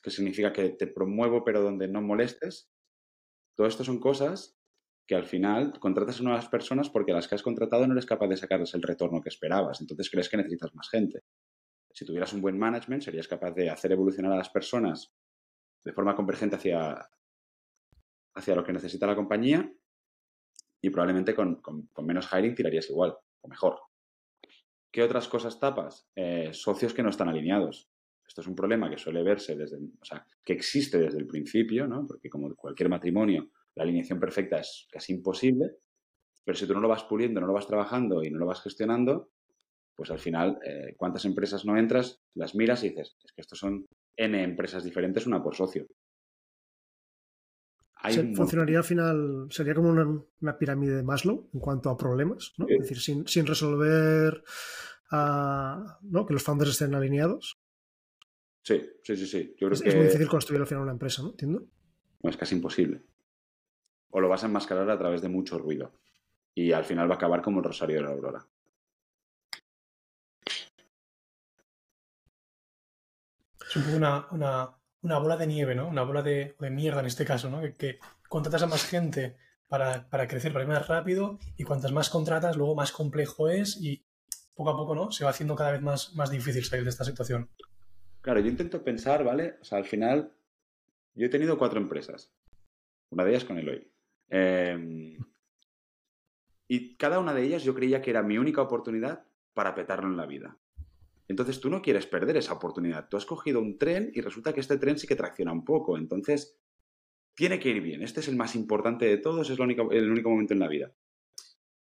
[0.01, 2.71] que significa que te promuevo pero donde no molestes.
[3.55, 4.57] Todo esto son cosas
[5.07, 8.07] que al final contratas a nuevas personas porque a las que has contratado no eres
[8.07, 9.79] capaz de sacarles el retorno que esperabas.
[9.79, 11.23] Entonces crees que necesitas más gente.
[11.91, 15.13] Si tuvieras un buen management, serías capaz de hacer evolucionar a las personas
[15.83, 17.09] de forma convergente hacia,
[18.33, 19.71] hacia lo que necesita la compañía
[20.81, 23.15] y probablemente con, con menos hiring tirarías igual
[23.47, 23.79] mejor.
[24.91, 26.07] ¿Qué otras cosas tapas?
[26.15, 27.89] Eh, socios que no están alineados.
[28.27, 31.87] Esto es un problema que suele verse desde, o sea, que existe desde el principio,
[31.87, 32.05] ¿no?
[32.07, 35.71] Porque como cualquier matrimonio, la alineación perfecta es casi imposible,
[36.43, 38.61] pero si tú no lo vas puliendo, no lo vas trabajando y no lo vas
[38.61, 39.29] gestionando,
[39.95, 42.21] pues al final, eh, ¿cuántas empresas no entras?
[42.33, 43.85] Las miras y dices, es que estos son
[44.17, 45.87] N empresas diferentes, una por socio.
[48.05, 48.35] Hay un...
[48.35, 52.67] Funcionaría al final, sería como una, una, pirámide de Maslow en cuanto a problemas, ¿no?
[52.67, 52.73] Sí.
[52.73, 54.43] Es decir, sin, sin resolver
[55.11, 56.25] uh, ¿no?
[56.25, 57.59] que los founders estén alineados.
[58.63, 59.55] Sí, sí, sí, sí.
[59.59, 59.89] Yo creo es, que...
[59.89, 61.29] es muy difícil construir al final una empresa, ¿no?
[61.31, 61.67] ¿Entiendo?
[62.23, 63.03] No, es casi imposible
[64.15, 65.91] o lo vas a enmascarar a través de mucho ruido.
[66.53, 68.47] Y al final va a acabar como el Rosario de la Aurora.
[73.67, 75.87] Es un poco una, una, una bola de nieve, ¿no?
[75.87, 77.61] Una bola de, mierda en este caso, ¿no?
[77.61, 79.37] Que, que, contratas a más gente
[79.67, 83.77] para, para crecer, para ir más rápido y cuantas más contratas, luego más complejo es
[83.79, 84.03] y
[84.55, 85.11] poco a poco, ¿no?
[85.11, 87.49] Se va haciendo cada vez más, más difícil salir de esta situación.
[88.21, 89.57] Claro, yo intento pensar, ¿vale?
[89.61, 90.33] O sea, al final,
[91.13, 92.33] yo he tenido cuatro empresas.
[93.11, 93.87] Una de ellas con Eloy.
[94.29, 95.17] Eh,
[96.67, 100.17] y cada una de ellas yo creía que era mi única oportunidad para petarlo en
[100.17, 100.57] la vida.
[101.27, 103.07] Entonces tú no quieres perder esa oportunidad.
[103.09, 105.97] Tú has cogido un tren y resulta que este tren sí que tracciona un poco.
[105.97, 106.59] Entonces,
[107.35, 108.01] tiene que ir bien.
[108.01, 110.91] Este es el más importante de todos, es el único, momento en la vida.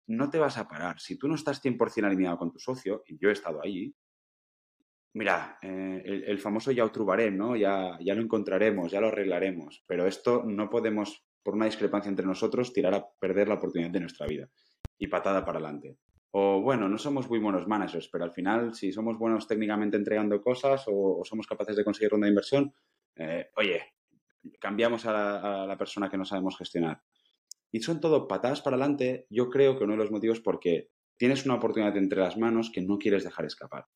[0.06, 0.98] No te vas a parar.
[1.00, 3.94] Si tú no estás 100% alineado con tu socio, y yo he estado ahí,
[5.14, 7.54] mira, eh, el, famoso ya otrubaré, ¿no?
[7.54, 9.84] Ya, ya lo encontraremos, ya lo arreglaremos.
[9.86, 14.00] Pero esto no podemos por una discrepancia entre nosotros, tirar a perder la oportunidad de
[14.00, 14.50] nuestra vida.
[14.98, 15.96] Y patada para adelante.
[16.30, 20.40] O bueno, no somos muy buenos managers, pero al final, si somos buenos técnicamente entregando
[20.42, 22.74] cosas o, somos capaces de conseguir ronda de inversión,
[23.16, 23.82] eh, oye,
[24.60, 27.02] cambiamos a la, persona que no sabemos gestionar.
[27.70, 29.26] Y son todo patadas para adelante.
[29.30, 32.82] Yo creo que uno de los motivos porque tienes una oportunidad entre las manos que
[32.82, 33.86] no quieres dejar escapar.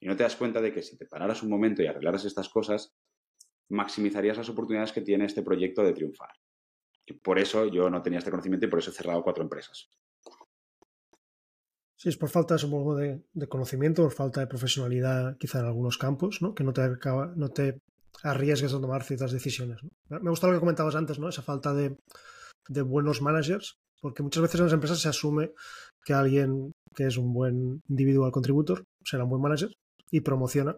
[0.00, 2.48] Y no te das cuenta de que si te pararas un momento y arreglaras estas
[2.48, 2.94] cosas,
[3.68, 6.30] maximizarías las oportunidades que tiene este proyecto de triunfar.
[7.04, 9.90] Y por eso yo no tenía este conocimiento y por eso he cerrado cuatro empresas.
[11.98, 16.54] Sí, es por falta, de, conocimiento, por falta de profesionalidad quizá en algunos campos, ¿no?
[16.54, 17.80] que no te, acaba, no te
[18.22, 19.80] arriesgues a tomar ciertas decisiones.
[20.08, 21.28] Me gusta lo que comentabas antes, ¿no?
[21.28, 21.96] esa falta de,
[22.82, 25.52] buenos managers, porque muchas veces en las empresas se asume
[26.04, 29.74] que alguien que es un buen individual contributor será un buen manager
[30.12, 30.76] y promociona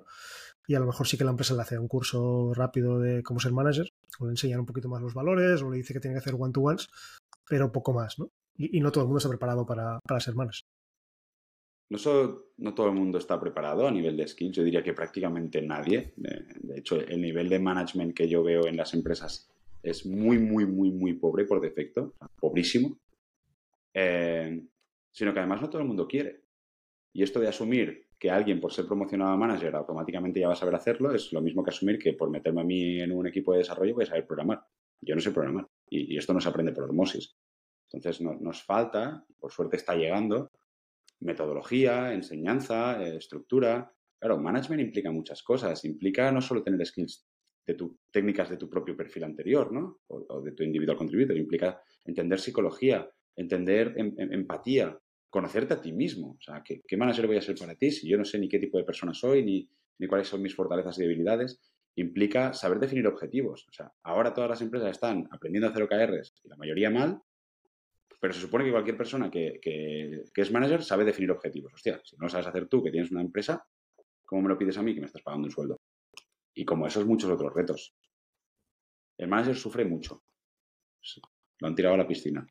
[0.66, 3.40] y a lo mejor sí que la empresa le hace un curso rápido de cómo
[3.40, 6.14] ser manager, o le enseñan un poquito más los valores, o le dice que tiene
[6.14, 6.88] que hacer one-to-ones,
[7.48, 8.30] pero poco más, ¿no?
[8.56, 10.64] Y, no todo el mundo está preparado para, para ser manager.
[11.90, 14.94] No, solo, no todo el mundo está preparado a nivel de skills, yo diría que
[14.94, 16.14] prácticamente nadie.
[16.16, 19.50] De hecho, el nivel de management que yo veo en las empresas
[19.82, 22.98] es muy, muy, muy, muy pobre por defecto, pobrísimo.
[23.92, 24.62] Eh,
[25.10, 26.44] sino que además no todo el mundo quiere.
[27.12, 30.56] Y esto de asumir que alguien por ser promocionado a manager automáticamente ya va a
[30.56, 33.52] saber hacerlo es lo mismo que asumir que por meterme a mí en un equipo
[33.52, 34.62] de desarrollo voy a saber programar.
[35.00, 37.34] Yo no sé programar y, esto no se aprende por osmosis.
[37.92, 40.52] Entonces nos falta, por suerte está llegando,
[41.20, 43.92] metodología, enseñanza, eh, estructura.
[44.18, 45.84] Claro, management implica muchas cosas.
[45.84, 47.26] Implica no solo tener skills
[47.66, 50.00] de tu, técnicas de tu propio perfil anterior, ¿no?
[50.08, 51.36] O, de tu individual contributor.
[51.36, 56.36] Implica entender psicología, entender em, em, empatía, conocerte a ti mismo.
[56.38, 58.48] O sea, ¿qué, ¿qué, manager voy a ser para ti si yo no sé ni
[58.48, 61.60] qué tipo de persona soy, ni, ni cuáles son mis fortalezas y debilidades?
[61.96, 63.66] Implica saber definir objetivos.
[63.68, 67.20] O sea, ahora todas las empresas están aprendiendo a hacer OKRs y la mayoría mal,
[68.20, 71.72] pero se supone que cualquier persona que, que, es manager sabe definir objetivos.
[71.72, 73.66] Hostia, si no lo sabes hacer tú, que tienes una empresa,
[74.26, 75.80] ¿cómo me lo pides a mí que me estás pagando un sueldo?
[76.54, 77.94] Y como esos muchos otros retos.
[79.16, 80.22] El manager sufre mucho.
[81.60, 82.46] Lo han tirado a la piscina.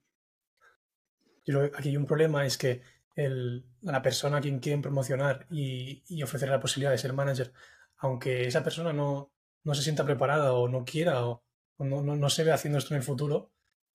[1.46, 2.82] Yo aquí hay un problema, es que
[3.16, 7.54] el, la persona a quien quieren promocionar y, ofrecer la posibilidad de ser manager,
[7.98, 9.32] aunque esa persona no,
[9.64, 11.44] no se sienta preparada o no quiera o,
[11.80, 13.52] no, no, se ve haciendo esto en el futuro,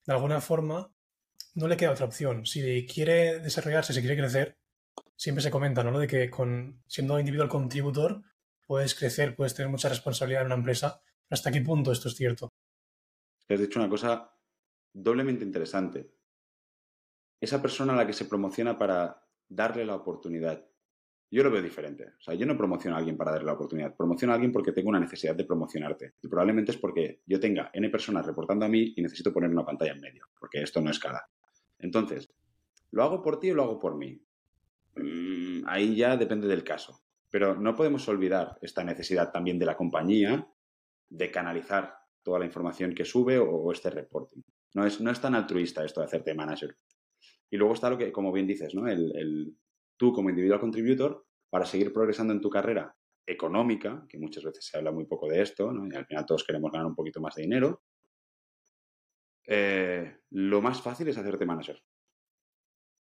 [0.06, 0.93] de alguna forma
[1.54, 2.46] no le queda otra opción.
[2.46, 4.58] Si quiere desarrollarse, si quiere crecer,
[5.16, 5.98] siempre se comenta, ¿no?
[5.98, 8.22] De que con, siendo individual contributor
[8.66, 11.02] puedes crecer, puedes tener mucha responsabilidad en una empresa.
[11.30, 12.48] ¿Hasta qué punto esto es cierto?
[13.48, 14.30] Has dicho una cosa
[14.92, 16.14] doblemente interesante.
[17.40, 20.66] Esa persona a la que se promociona para darle la oportunidad.
[21.30, 22.14] Yo lo veo diferente.
[22.18, 23.94] O sea, yo no promociono a alguien para darle la oportunidad.
[23.96, 26.14] Promociono a alguien porque tengo una necesidad de promocionarte.
[26.22, 29.64] Y probablemente es porque yo tenga N personas reportando a mí y necesito poner una
[29.64, 30.26] pantalla en medio.
[30.38, 31.28] Porque esto no escala.
[31.84, 32.32] Entonces,
[32.92, 34.18] ¿lo hago por ti o lo hago por mí?
[34.96, 37.02] Mm, ahí ya depende del caso.
[37.30, 40.48] Pero no podemos olvidar esta necesidad también de la compañía
[41.10, 44.40] de canalizar toda la información que sube o, este reporting.
[44.72, 46.74] No es, no es tan altruista esto de hacerte manager.
[47.50, 48.88] Y luego está lo que, como bien dices, ¿no?
[48.88, 49.54] El,
[49.96, 54.78] tú como individual contributor, para seguir progresando en tu carrera económica, que muchas veces se
[54.78, 55.86] habla muy poco de esto, ¿no?
[55.86, 57.82] y al final todos queremos ganar un poquito más de dinero,
[59.46, 61.82] eh, lo más fácil es hacerte manager.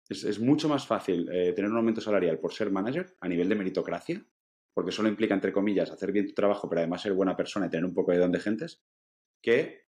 [0.09, 3.55] Es, mucho más fácil eh, tener un aumento salarial por ser manager a nivel de
[3.55, 4.27] meritocracia,
[4.75, 7.71] porque solo implica, entre comillas, hacer bien tu trabajo, pero además ser buena persona y
[7.71, 8.83] tener un poco de don de gentes,
[9.41, 9.87] que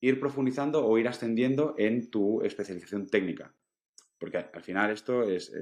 [0.00, 3.54] ir profundizando o ir ascendiendo en tu especialización técnica.
[4.18, 5.52] Porque al final esto es,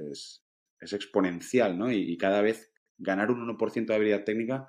[0.79, 1.91] exponencial, ¿no?
[1.91, 4.67] Y, y, cada vez ganar un 1% de habilidad técnica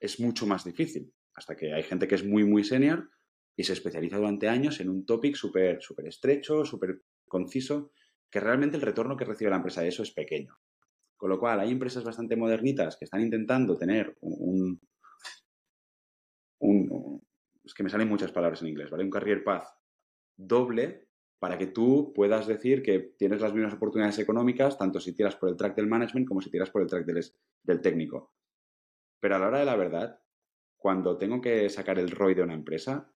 [0.00, 1.12] es mucho más difícil.
[1.34, 3.10] Hasta que hay gente que es muy, muy senior
[3.56, 7.92] y se especializa durante años en un topic súper super estrecho, súper conciso,
[8.30, 10.58] que realmente el retorno que recibe la empresa de eso es pequeño.
[11.16, 14.80] Con lo cual, hay empresas bastante modernitas que están intentando tener un,
[16.58, 17.22] un,
[17.64, 19.04] es que me salen muchas palabras en inglés, ¿vale?
[19.04, 19.68] Un career path
[20.36, 25.36] doble para que tú puedas decir que tienes las mismas oportunidades económicas, tanto si tiras
[25.36, 27.24] por el track del management como si tiras por el track del,
[27.62, 28.32] del técnico.
[29.20, 30.20] Pero a la hora de la verdad,
[30.76, 33.12] cuando tengo que sacar el ROI de una empresa,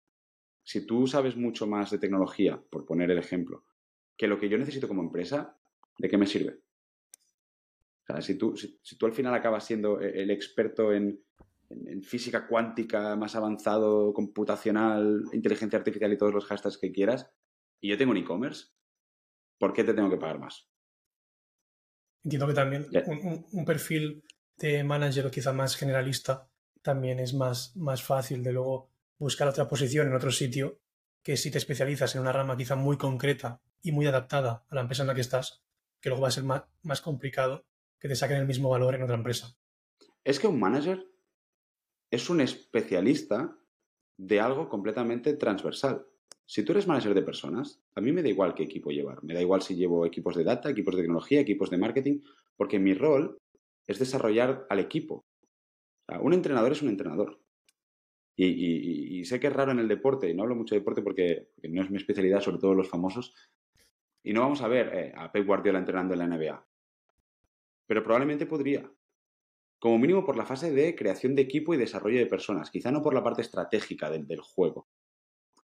[0.63, 3.65] si tú sabes mucho más de tecnología, por poner el ejemplo,
[4.15, 5.57] que lo que yo necesito como empresa,
[5.97, 6.59] ¿de qué me sirve?
[8.03, 11.21] O sea, si tú, si, tú al final acabas siendo e, el experto en,
[12.03, 17.31] física cuántica más avanzado, computacional, inteligencia artificial y todos los hashtags que quieras,
[17.81, 18.67] y yo tengo un e-commerce,
[19.57, 20.69] ¿por qué te tengo que pagar más?
[22.23, 24.23] Entiendo que también un, un, perfil
[24.57, 26.47] de manager o quizá más generalista
[26.83, 28.92] también es más, más fácil de luego
[29.23, 30.79] buscar otra posición en otro sitio
[31.23, 34.81] que si te especializas en una rama quizá muy concreta y muy adaptada a la
[34.81, 35.63] empresa en la que estás,
[36.01, 37.65] que luego va a ser más, complicado
[37.99, 39.55] que te saquen el mismo valor en otra empresa.
[40.25, 41.07] Es que un manager
[42.11, 43.57] es un especialista
[44.17, 46.05] de algo completamente transversal.
[46.45, 49.23] Si tú eres manager de personas, a mí me da igual qué equipo llevar.
[49.23, 52.19] Me da igual si llevo equipos de data, equipos de tecnología, equipos de marketing,
[52.57, 53.37] porque mi rol
[53.87, 55.25] es desarrollar al equipo.
[56.21, 57.42] un entrenador es un entrenador.
[58.35, 61.49] Y, sé que es raro en el deporte, y no hablo mucho de deporte porque,
[61.69, 63.33] no es mi especialidad, sobre todo los famosos.
[64.23, 66.67] Y no vamos a ver eh, a Pep Guardiola entrenando en la NBA.
[67.85, 68.89] Pero probablemente podría.
[69.79, 73.01] Como mínimo por la fase de creación de equipo y desarrollo de personas, quizá no
[73.01, 74.87] por la parte estratégica del juego.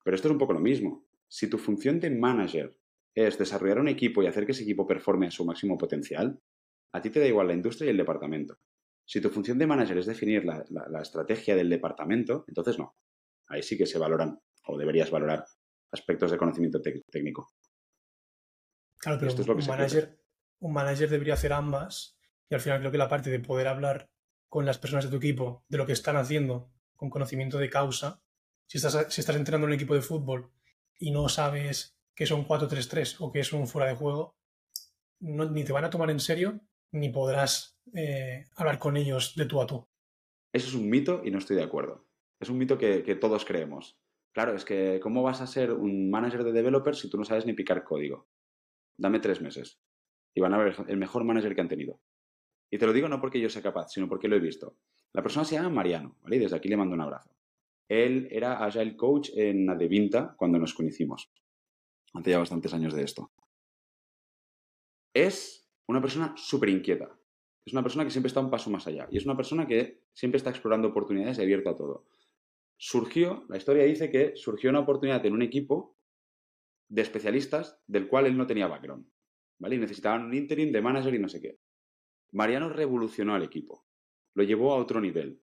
[0.03, 1.05] Pero esto es un poco lo mismo.
[1.27, 2.75] Si tu función de manager
[3.15, 6.39] es desarrollar un equipo y hacer que ese equipo performe a su máximo potencial,
[6.91, 8.57] a ti te da igual la industria y el departamento.
[9.09, 12.95] Si tu función de manager es definir la, estrategia del departamento, entonces no.
[13.47, 15.47] Ahí sí que se valoran, o deberías valorar,
[15.91, 17.49] aspectos de conocimiento técnico.
[18.99, 20.21] Claro, pero un, manager,
[20.59, 24.11] un manager debería hacer ambas y al final creo que la parte de poder hablar
[24.47, 28.21] con las personas de tu equipo de lo que están haciendo con conocimiento de causa
[28.67, 30.51] si estás, si estás entrenando en un equipo de fútbol
[30.99, 34.37] y no sabes que es un 4-3-3 o que es un fuera de juego,
[35.19, 39.61] ni te van a tomar en serio ni podrás eh, hablar con ellos de tú
[39.61, 39.87] a tú.
[40.51, 42.05] Eso es un mito y no estoy de acuerdo.
[42.39, 43.99] Es un mito que, todos creemos.
[44.31, 47.45] Claro, es que ¿cómo vas a ser un manager de developers si tú no sabes
[47.45, 48.27] ni picar código?
[48.97, 49.79] Dame tres meses.
[50.33, 51.99] Y van a ver el mejor manager que han tenido.
[52.71, 54.77] Y te lo digo no porque yo sea capaz, sino porque lo he visto.
[55.13, 56.37] La persona se llama Mariano, ¿vale?
[56.37, 57.35] Y desde aquí le mando un abrazo.
[57.89, 61.31] Él era Agile Coach en Adevinta cuando nos conocimos.
[62.13, 63.31] Hace ya bastantes años de esto.
[65.13, 67.18] Es una persona súper inquieta.
[67.69, 69.07] Es una persona que siempre está un paso más allá.
[69.11, 72.07] Y es una persona que siempre está explorando oportunidades y abierta a todo.
[72.77, 75.95] Surgió, la historia dice que surgió una oportunidad en un equipo
[76.87, 79.05] de especialistas del cual él no tenía background.
[79.59, 79.75] ¿Vale?
[79.75, 81.59] Y necesitaban un interim de manager y no sé qué.
[82.31, 83.85] Mariano revolucionó al equipo.
[84.33, 85.39] Lo llevó a otro nivel.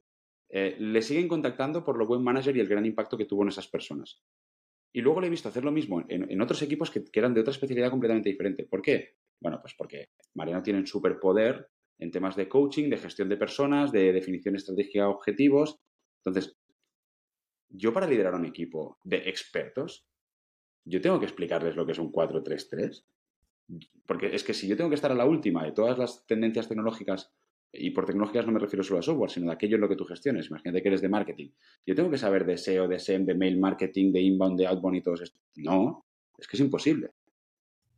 [0.48, 3.50] Eh, le siguen contactando por lo buen manager y el gran impacto que tuvo en
[3.50, 4.20] esas personas.
[4.92, 7.52] Y luego le he visto hacer lo mismo en, otros equipos que, eran de otra
[7.52, 8.64] especialidad completamente diferente.
[8.64, 9.14] ¿Por qué?
[9.40, 13.92] Bueno, pues porque Mariano tiene un superpoder en temas de coaching, de gestión de personas,
[13.92, 15.78] de definición estratégica de objetivos.
[16.24, 16.56] Entonces,
[17.68, 20.06] yo para liderar un equipo de expertos,
[20.84, 23.04] yo tengo que explicarles lo que es un 4-3-3.
[24.06, 26.68] Porque es que si yo tengo que estar a la última de todas las tendencias
[26.68, 27.34] tecnológicas
[27.72, 29.96] y por tecnologías no me refiero solo a software, sino de aquello en lo que
[29.96, 30.48] tú gestiones.
[30.48, 31.50] Imagínate que eres de marketing.
[31.84, 34.96] Yo tengo que saber de SEO, de SEM, de mail marketing, de inbound, de outbound
[34.96, 35.40] y todo esto.
[35.56, 36.06] No,
[36.38, 37.10] es que es imposible.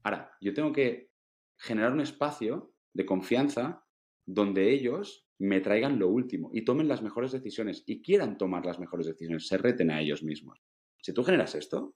[0.03, 1.11] Ahora, yo tengo que
[1.59, 3.85] generar un espacio de confianza
[4.29, 8.79] donde ellos me traigan lo último y tomen las mejores decisiones y quieran tomar las
[8.79, 10.61] mejores decisiones, se reten a ellos mismos.
[11.01, 11.95] Si tú generas esto,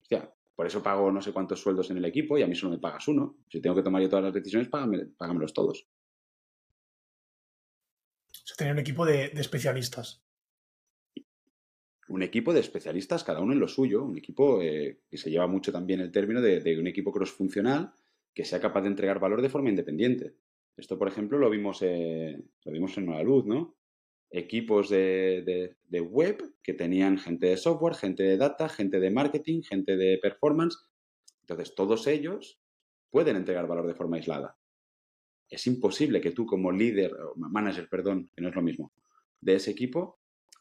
[0.00, 2.72] hostia, por eso pago no sé cuántos sueldos en el equipo y a mí solo
[2.72, 3.38] me pagas uno.
[3.50, 5.88] Si tengo que tomar yo todas las decisiones, págamelos todos
[8.56, 10.22] tener un equipo de, especialistas.
[12.08, 15.46] Un equipo de especialistas, cada uno en lo suyo, un equipo eh, que se lleva
[15.46, 17.92] mucho también el término de, un equipo cross-funcional
[18.34, 20.34] que sea capaz de entregar valor de forma independiente.
[20.76, 23.76] Esto, por ejemplo, lo vimos, eh, lo vimos en Nueva Luz, ¿no?
[24.30, 29.62] Equipos de, de, web que tenían gente de software, gente de data, gente de marketing,
[29.62, 30.76] gente de performance.
[31.42, 32.60] Entonces, todos ellos
[33.10, 34.56] pueden entregar valor de forma aislada
[35.54, 38.92] es imposible que tú como líder, manager, perdón, que no es lo mismo,
[39.40, 40.18] de ese equipo,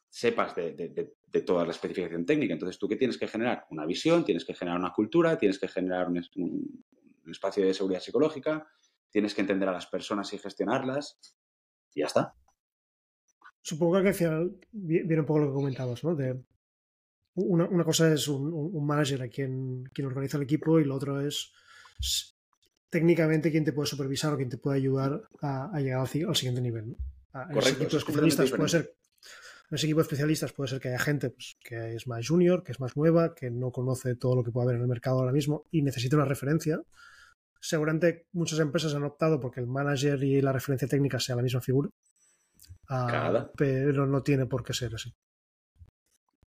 [0.10, 1.13] sepas de,
[1.45, 2.54] toda la especificación técnica.
[2.54, 3.65] Entonces, ¿tú qué tienes que generar?
[3.71, 6.86] Una visión, tienes que generar una cultura, tienes que generar un,
[7.30, 8.67] espacio de seguridad psicológica,
[9.13, 11.17] tienes que entender a las personas y gestionarlas,
[11.93, 12.34] y ya está.
[13.62, 16.15] Supongo que al final viene un poco lo que comentabas, ¿no?
[16.15, 16.43] De
[17.36, 21.54] una, cosa es un, manager a quien, quien organiza el equipo y lo otro es
[22.89, 26.97] técnicamente quién te puede supervisar o quién te puede ayudar a, llegar al, siguiente nivel.
[27.34, 28.95] En ese equipo especialistas puede ser
[29.73, 32.63] en ese equipo de especialistas puede ser que haya gente pues, que es más junior,
[32.63, 35.17] que es más nueva, que no conoce todo lo que puede haber en el mercado
[35.17, 36.80] ahora mismo y necesita una referencia.
[37.65, 41.61] Seguramente muchas empresas han optado porque el manager y la referencia técnica sea la misma
[41.61, 41.88] figura,
[42.89, 45.14] uh, pero no tiene por qué ser así.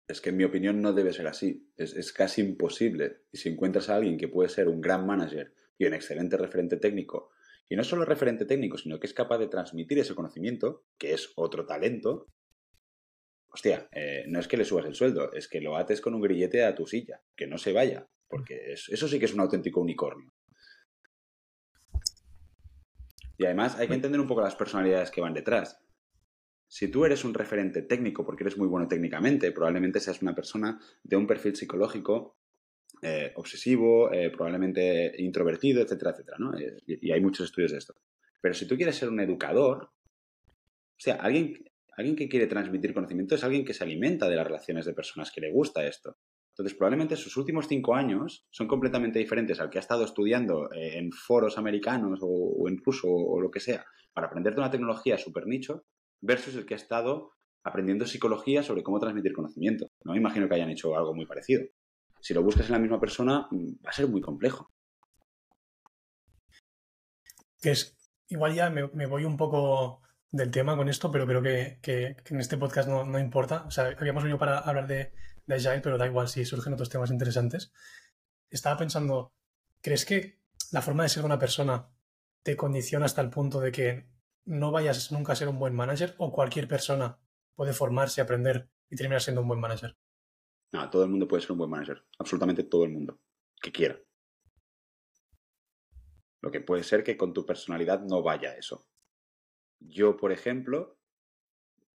[0.07, 1.69] Es que en mi opinión no debe ser así.
[1.75, 3.23] Es, es casi imposible.
[3.29, 6.77] Y si encuentras a alguien que puede ser un gran manager y un excelente referente
[6.77, 7.31] técnico,
[7.67, 11.33] y no solo referente técnico, sino que es capaz de transmitir ese conocimiento, que es
[11.35, 12.27] otro talento,
[13.49, 16.21] hostia, eh, no es que le subas el sueldo, es que lo ates con un
[16.21, 19.81] grillete a tu silla, que no se vaya, porque eso sí que es un auténtico
[19.81, 20.31] unicornio.
[23.41, 25.83] Y además hay que entender un poco las personalidades que van detrás.
[26.67, 30.79] Si tú eres un referente técnico porque eres muy bueno técnicamente, probablemente seas una persona
[31.01, 32.37] de un perfil psicológico
[33.01, 36.51] eh, obsesivo, eh, probablemente introvertido, etcétera, etcétera, ¿no?
[36.85, 37.95] y, hay muchos estudios de esto.
[38.39, 41.65] Pero si tú quieres ser un educador, o sea, alguien,
[41.97, 45.31] Alguien que quiere transmitir conocimiento es alguien que se alimenta de las relaciones de personas,
[45.31, 46.17] que le gusta esto.
[46.61, 50.99] Entonces, probablemente sus últimos cinco años son completamente diferentes al que ha estado estudiando eh,
[50.99, 53.83] en foros americanos o, en ruso o, lo que sea
[54.13, 55.85] para aprender de una tecnología súper nicho
[56.21, 57.31] versus el que ha estado
[57.63, 59.87] aprendiendo psicología sobre cómo transmitir conocimiento.
[60.03, 61.63] No me imagino que hayan hecho algo muy parecido.
[62.19, 64.69] Si lo buscas en la misma persona, mm, va a ser muy complejo.
[67.63, 67.97] Es,
[68.27, 71.79] igual ya me, voy un poco del tema con esto, pero creo que,
[72.29, 73.63] en este podcast no, importa.
[73.65, 75.11] O sea, habíamos venido para hablar de,
[75.45, 77.73] de Agile, pero da igual si surgen otros temas interesantes.
[78.49, 79.33] Estaba pensando,
[79.81, 81.89] ¿crees que la forma de ser una persona
[82.43, 84.07] te condiciona hasta el punto de que
[84.45, 87.19] no vayas nunca a ser un buen manager o cualquier persona
[87.55, 89.97] puede formarse, aprender y terminar siendo un buen manager?
[90.71, 92.03] No, todo el mundo puede ser un buen manager.
[92.17, 93.19] Absolutamente todo el mundo.
[93.61, 93.99] Que quiera.
[96.41, 98.87] Lo que puede ser que con tu personalidad no vaya eso.
[99.79, 100.99] Yo, por ejemplo,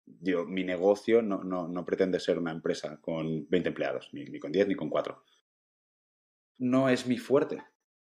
[0.07, 4.91] mi negocio no, pretende ser una empresa con 20 empleados, ni, con 10 ni con
[4.91, 5.25] 4.
[6.59, 7.63] No es mi fuerte.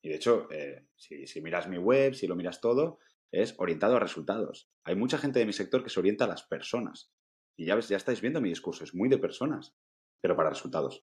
[0.02, 2.98] Y de hecho, eh, si, si, miras mi web, si lo miras todo,
[3.30, 4.70] es orientado a resultados.
[4.84, 7.12] Hay mucha gente de mi sector que se orienta a las personas.
[7.56, 9.76] Y ya ves, ya estáis viendo mi discurso, es muy de personas,
[10.20, 11.04] pero para resultados.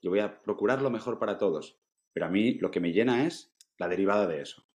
[0.00, 1.80] Yo voy a procurar lo mejor para todos,
[2.12, 4.67] pero a mí lo que me llena es la derivada de eso.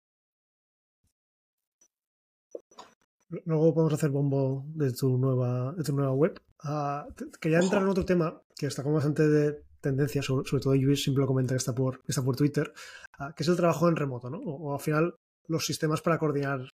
[3.45, 6.41] Luego podemos hacer bombo de tu nueva, de tu nueva web.
[6.63, 11.01] Uh, quería entrar en otro tema que está como bastante de tendencia, sobre, todo Luis
[11.01, 12.71] siempre lo comenta que está por, está por Twitter,
[13.17, 14.38] ah, que es el trabajo en remoto, ¿no?
[14.38, 15.15] O, al final
[15.47, 16.69] los sistemas para coordinar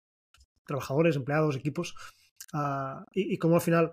[0.65, 1.95] trabajadores, empleados, equipos,
[2.53, 3.91] uh, y, y cómo al final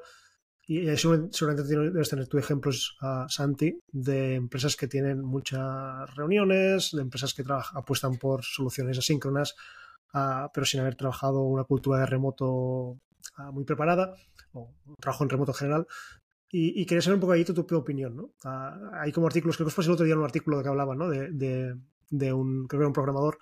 [0.71, 7.03] y seguramente debes tener tu ejemplos, uh, Santi, de empresas que tienen muchas reuniones, de
[7.03, 9.57] empresas que apuestan por soluciones asíncronas,
[10.15, 12.99] uh, pero sin haber trabajado una cultura de remoto uh,
[13.53, 14.15] muy preparada,
[14.53, 15.87] o trabajo en remoto en general.
[16.53, 18.33] Y, quería saber un poco ahí tu, tu opinión, ¿no?
[18.93, 20.97] hay como artículos, creo que os pasé el otro día un artículo de que hablaba,
[20.97, 21.09] ¿no?
[21.09, 21.77] De, de,
[22.11, 23.39] de un, creo que era un programador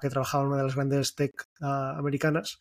[0.00, 2.58] que trabajaba en una de las grandes tech americanas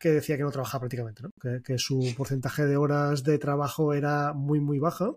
[0.00, 1.30] que decía que no trabajaba prácticamente, ¿no?
[1.62, 5.10] que, su porcentaje de horas de trabajo era muy, muy baja,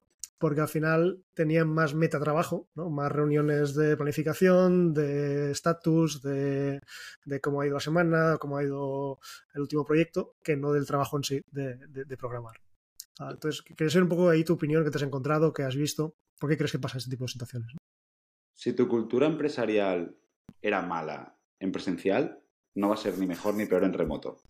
[0.44, 2.90] porque al final tenían más metatrabajo, ¿no?
[2.90, 6.82] más reuniones de planificación, de estatus, de,
[7.42, 9.20] cómo ha ido la semana, cómo ha ido
[9.54, 12.58] el último proyecto, que no del trabajo en sí de, programar.
[13.20, 15.78] Ah, entonces, quería saber un poco ahí tu opinión, que te has encontrado, que has
[15.78, 17.72] visto, ¿por qué crees que pasa este tipo de situaciones?
[18.54, 20.18] Si tu cultura empresarial
[20.62, 22.44] era mala en presencial,
[22.76, 24.42] no va a ser ni mejor ni peor en remoto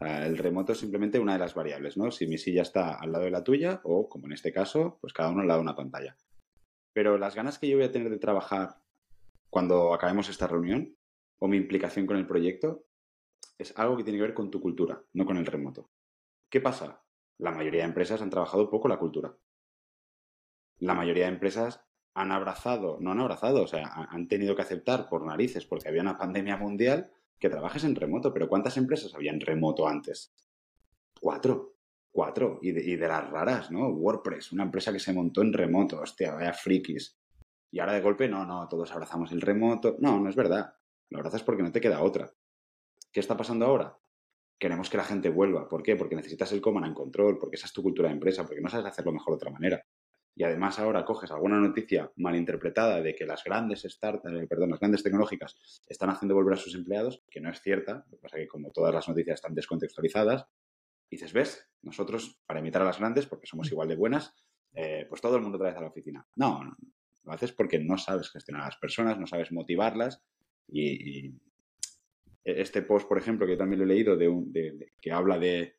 [0.00, 2.10] el remoto es simplemente una de las variables, ¿no?
[2.10, 5.12] Si mi silla está al lado de la tuya o, como en este caso, pues
[5.12, 6.16] cada uno al lado de una pantalla.
[6.92, 8.80] Pero las ganas que yo voy a tener de trabajar
[9.50, 10.96] cuando acabemos esta reunión
[11.38, 12.84] o mi implicación con el proyecto
[13.58, 15.90] es algo que tiene que ver con tu cultura, no con el remoto.
[16.48, 17.02] ¿Qué pasa?
[17.38, 19.36] La mayoría de empresas han trabajado poco la cultura.
[20.78, 21.84] La mayoría de empresas
[22.14, 26.02] han abrazado, no han abrazado, o sea, han tenido que aceptar por narices porque había
[26.02, 30.32] una pandemia mundial que trabajes en remoto, pero ¿cuántas empresas había en remoto antes?
[31.18, 31.76] Cuatro,
[32.12, 33.88] cuatro, y de, las raras, ¿no?
[33.88, 37.18] WordPress, una empresa que se montó en remoto, hostia, vaya frikis.
[37.72, 39.96] Y ahora de golpe, no, no, todos abrazamos el remoto.
[40.00, 40.74] No, no es verdad.
[41.08, 42.30] Lo abrazas porque no te queda otra.
[43.12, 43.96] ¿Qué está pasando ahora?
[44.58, 45.68] Queremos que la gente vuelva.
[45.68, 45.96] ¿Por qué?
[45.96, 48.68] Porque necesitas el command and control, porque esa es tu cultura de empresa, porque no
[48.68, 49.84] sabes hacerlo mejor de otra manera
[50.34, 54.80] y además ahora coges alguna noticia malinterpretada de que las grandes startups, eh, perdón, las
[54.80, 58.38] grandes tecnológicas están haciendo volver a sus empleados, que no es cierta, lo que pasa
[58.38, 60.46] es que como todas las noticias están descontextualizadas,
[61.10, 63.72] dices, ves, nosotros para imitar a las grandes, porque somos mm.
[63.72, 64.34] igual de buenas,
[64.74, 66.26] eh, pues todo el mundo trae a la oficina.
[66.36, 66.76] No, no,
[67.24, 70.22] lo haces porque no sabes gestionar a las personas, no sabes motivarlas
[70.68, 71.34] y,
[72.42, 75.76] este post, por ejemplo, que yo también lo he leído, de, que habla de,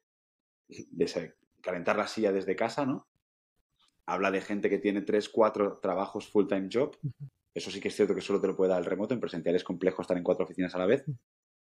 [0.67, 3.07] de calentar la silla desde casa, ¿no?
[4.05, 6.97] Habla de gente que tiene tres, cuatro trabajos full-time job.
[7.53, 9.13] Eso sí que es cierto que solo te lo puede dar el remoto.
[9.13, 11.05] En presencial es complejo estar en cuatro oficinas a la vez.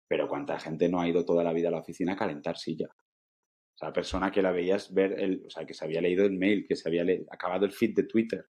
[0.07, 2.89] Pero ¿cuánta gente no ha ido toda la vida a la oficina a calentar silla?
[2.89, 6.37] O sea, persona que la veías ver, el, o sea, que se había leído el
[6.37, 8.45] mail, que se había acabado el feed de Twitter.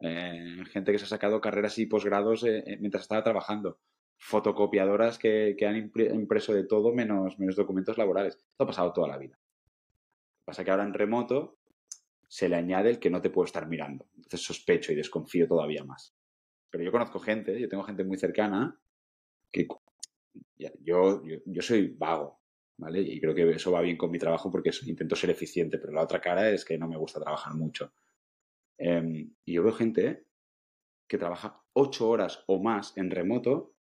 [0.00, 3.78] Eh, gente que se ha sacado carreras y posgrados eh, eh, mientras estaba trabajando.
[4.16, 8.36] Fotocopiadoras que, han impreso de todo menos, menos documentos laborales.
[8.36, 9.36] Esto ha pasado toda la vida.
[9.36, 11.58] Lo que pasa es que ahora en remoto
[12.34, 14.08] se le añade el que no te puedo estar mirando.
[14.16, 16.16] Entonces sospecho y desconfío todavía más.
[16.68, 18.76] Pero yo conozco gente, yo tengo gente muy cercana
[19.52, 19.68] que
[20.80, 22.40] yo, yo, soy vago,
[22.76, 23.02] ¿vale?
[23.02, 26.02] Y creo que eso va bien con mi trabajo porque intento ser eficiente, pero la
[26.02, 27.92] otra cara es que no me gusta trabajar mucho.
[28.78, 30.26] Em, y yo veo gente
[31.06, 33.76] que trabaja ocho horas o más en remoto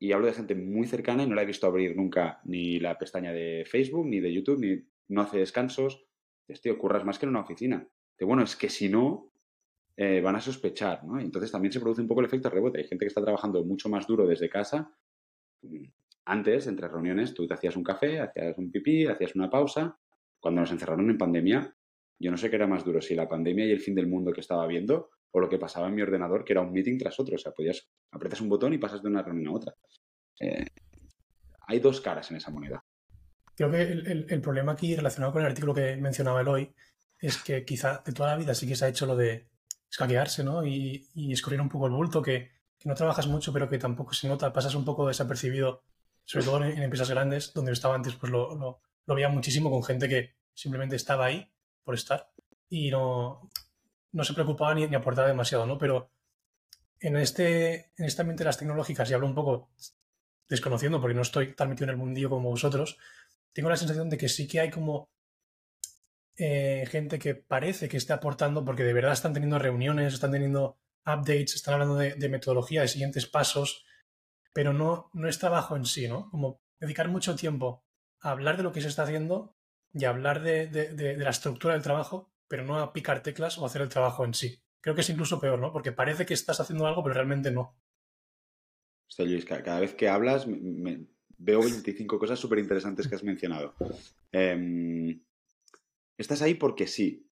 [0.00, 2.98] y hablo de gente muy cercana y no la he visto abrir nunca ni la
[2.98, 6.04] pestaña de Facebook, ni de YouTube, ni no hace descansos.
[6.46, 7.86] Dices, tío, curras más que en una oficina.
[8.16, 9.32] Que bueno, es que si no,
[9.96, 11.20] eh, van a sospechar, ¿no?
[11.20, 12.78] Entonces también se produce un poco el efecto rebote.
[12.78, 14.92] Hay gente que está trabajando mucho más duro desde casa.
[16.24, 19.98] Antes, entre reuniones, tú te hacías un café, hacías un pipí, hacías una pausa.
[20.40, 21.74] Cuando nos encerraron en pandemia,
[22.18, 24.32] yo no sé qué era más duro, si la pandemia y el fin del mundo
[24.32, 27.18] que estaba viendo o lo que pasaba en mi ordenador, que era un meeting tras
[27.18, 27.34] otro.
[27.34, 29.74] O sea, podías, apretas un botón y pasas de una reunión a otra.
[30.40, 30.66] Eh,
[31.66, 32.84] hay dos caras en esa moneda.
[33.56, 36.74] Creo que el, problema aquí relacionado con el artículo que mencionaba Eloy
[37.18, 39.48] es que quizá de toda la vida sí que se ha hecho lo de
[39.88, 40.66] escaquearse, ¿no?
[40.66, 42.52] Y, y escurrir un poco el bulto, que,
[42.84, 45.84] no trabajas mucho, pero que tampoco se nota, pasas un poco desapercibido,
[46.24, 50.34] sobre todo en, empresas grandes, donde estaba antes, pues lo, veía muchísimo con gente que
[50.52, 51.50] simplemente estaba ahí
[51.82, 52.30] por estar
[52.68, 53.50] y no,
[54.12, 55.78] no se preocupaba ni, ni aportaba demasiado, ¿no?
[55.78, 56.10] Pero
[57.00, 59.70] en este, en este ambiente de las tecnológicas, y hablo un poco
[60.48, 62.98] desconociendo porque no estoy tan metido en el mundillo como vosotros,
[63.54, 65.08] tengo la sensación de que sí que hay como
[66.36, 70.78] eh, gente que parece que está aportando porque de verdad están teniendo reuniones, están teniendo
[71.06, 73.86] updates, están hablando de, metodología, de siguientes pasos,
[74.52, 76.30] pero no, no es trabajo en sí, ¿no?
[76.30, 77.84] Como dedicar mucho tiempo
[78.20, 79.56] a hablar de lo que se está haciendo
[79.92, 83.66] y a hablar de, de la estructura del trabajo pero no a picar teclas o
[83.66, 84.62] hacer el trabajo en sí.
[84.80, 85.72] Creo que es incluso peor, ¿no?
[85.72, 87.76] Porque parece que estás haciendo algo, pero realmente no.
[89.08, 91.06] Hostia, Luis, cada vez que hablas me,
[91.38, 93.74] veo 25 cosas súper interesantes que has mencionado.
[94.32, 95.22] Em,
[96.16, 97.28] estás ahí porque sí.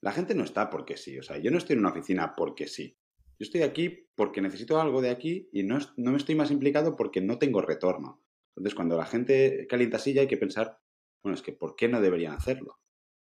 [0.00, 1.18] La gente no está porque sí.
[1.18, 2.96] O sea, yo no estoy en una oficina porque sí.
[3.38, 6.96] Yo estoy aquí porque necesito algo de aquí y no, no me estoy más implicado
[6.96, 8.22] porque no tengo retorno.
[8.56, 10.78] Entonces, cuando la gente calienta silla hay que pensar,
[11.22, 12.78] bueno, es que ¿por qué no deberían hacerlo?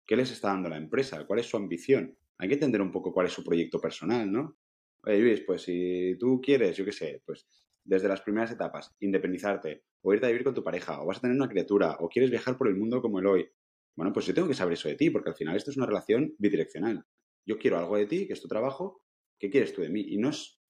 [0.06, 1.24] ¿Qué les está dando la empresa?
[1.26, 2.18] ¿Cuál es su ambición?
[2.38, 4.58] Hay que entender un poco cuál es su proyecto personal, ¿no?
[5.04, 7.46] Oye, Luis, pues si tú quieres, yo qué sé, pues
[7.84, 11.20] desde las primeras etapas, independizarte, o irte a vivir con tu pareja, o vas a
[11.22, 13.48] tener una criatura, o quieres viajar por el mundo como el hoy,
[13.94, 15.86] bueno, pues yo tengo que saber eso de ti, porque al final esto es una
[15.86, 17.04] relación bidireccional.
[17.44, 19.02] Yo quiero algo de ti, que es tu trabajo,
[19.38, 20.00] ¿qué quieres tú de mí?
[20.00, 20.60] Y no es,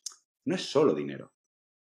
[0.45, 1.33] no es solo dinero.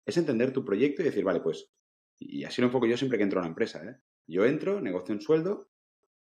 [0.07, 1.71] Es entender tu proyecto y decir, vale, pues,
[2.19, 3.97] y así lo enfoco yo siempre que entro a una empresa, ¿eh?
[4.27, 5.71] Yo entro, negocio un sueldo,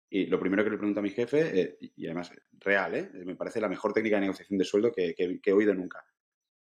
[0.09, 3.11] y lo primero que le pregunto a mi jefe, eh, y además real, ¿eh?
[3.25, 6.05] me parece la mejor técnica de negociación de sueldo que, he oído nunca.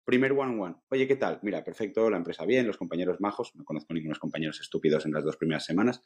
[0.06, 0.76] Primer one-one.
[0.90, 1.40] Oye, ¿qué tal?
[1.42, 3.56] Mira, perfecto, la empresa bien, los compañeros majos.
[3.56, 6.04] No conozco ningunos compañeros estúpidos en las dos primeras semanas.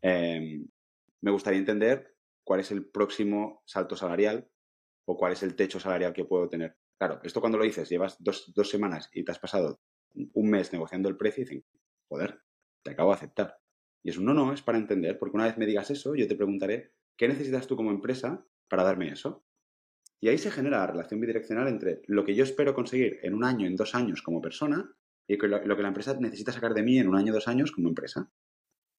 [0.00, 0.68] Em,
[1.20, 4.48] me gustaría entender cuál es el próximo salto salarial
[5.04, 6.76] o cuál es el techo salarial que puedo tener.
[6.96, 9.80] Claro, esto cuando lo dices, llevas dos, dos semanas y te has pasado
[10.14, 11.64] un mes negociando el precio y dicen,
[12.08, 12.40] joder,
[12.84, 13.58] te acabo de aceptar.
[14.04, 16.28] Y es un no, no, es para entender, porque una vez me digas eso, yo
[16.28, 19.44] te preguntaré, ¿qué necesitas tú como empresa para darme eso?
[20.20, 23.44] Y ahí se genera la relación bidireccional entre lo que yo espero conseguir en un
[23.44, 24.94] año, en dos años como persona,
[25.26, 27.88] y lo, que la empresa necesita sacar de mí en un año, dos años como
[27.88, 28.30] empresa.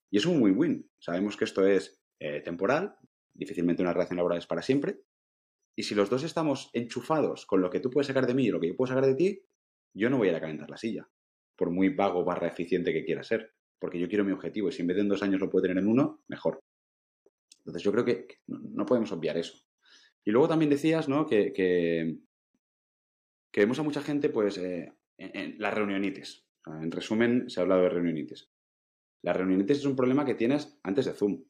[0.10, 0.90] Y es un win-win.
[0.98, 2.96] Sabemos que esto es eh, temporal,
[3.34, 5.02] difícilmente una relación laboral es para siempre.
[5.76, 8.52] Y si los dos estamos enchufados con lo que tú puedes sacar de mí y
[8.52, 9.46] lo que yo puedo sacar de ti,
[9.94, 11.08] yo no voy a ir a calentar la silla,
[11.56, 14.84] por muy vago barra eficiente que quiera ser porque yo quiero mi objetivo y si
[14.84, 16.64] en vez de en dos años lo puedo tener en uno, mejor.
[17.58, 19.58] Entonces yo creo que, no podemos obviar eso.
[20.24, 21.26] Y luego también decías, ¿no?
[21.26, 22.20] Que, que,
[23.56, 26.48] vemos a mucha gente, pues, eh, en, las reunionitis.
[26.66, 28.52] En resumen, se ha hablado de reunionitis.
[29.24, 31.44] La reunionitis es un problema que tienes antes de Zoom.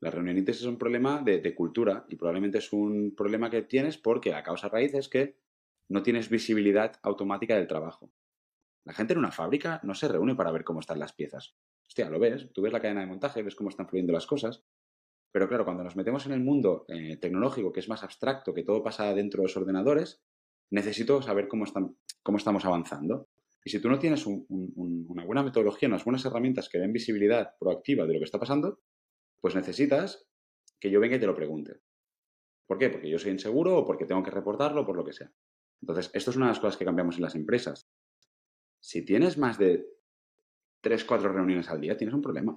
[0.00, 3.96] La reunionitis es un problema de, de, cultura y probablemente es un problema que tienes
[3.96, 5.38] porque la causa raíz es que
[5.88, 8.12] no tienes visibilidad automática del trabajo.
[8.84, 11.56] La gente en una fábrica no se reúne para ver cómo están las piezas.
[11.88, 14.64] Hostia, lo ves, tú ves la cadena de montaje, ves cómo están fluyendo las cosas.
[15.32, 18.62] Pero claro, cuando nos metemos en el mundo eh, tecnológico, que es más abstracto, que
[18.62, 20.22] todo pasa dentro de los ordenadores,
[20.70, 23.28] necesito saber cómo, están, cómo estamos avanzando.
[23.64, 28.06] Y si tú no tienes una buena metodología, unas buenas herramientas que den visibilidad proactiva
[28.06, 28.80] de lo que está pasando,
[29.40, 30.26] pues necesitas
[30.78, 31.80] que yo venga y te lo pregunte.
[32.66, 32.90] ¿Por qué?
[32.90, 35.32] Porque yo soy inseguro o porque tengo que reportarlo o por lo que sea.
[35.82, 37.90] Entonces, esto es una de las cosas que cambiamos en las empresas
[38.86, 39.84] si tienes más de
[40.80, 42.56] 3, 4 reuniones al día, tienes un problema.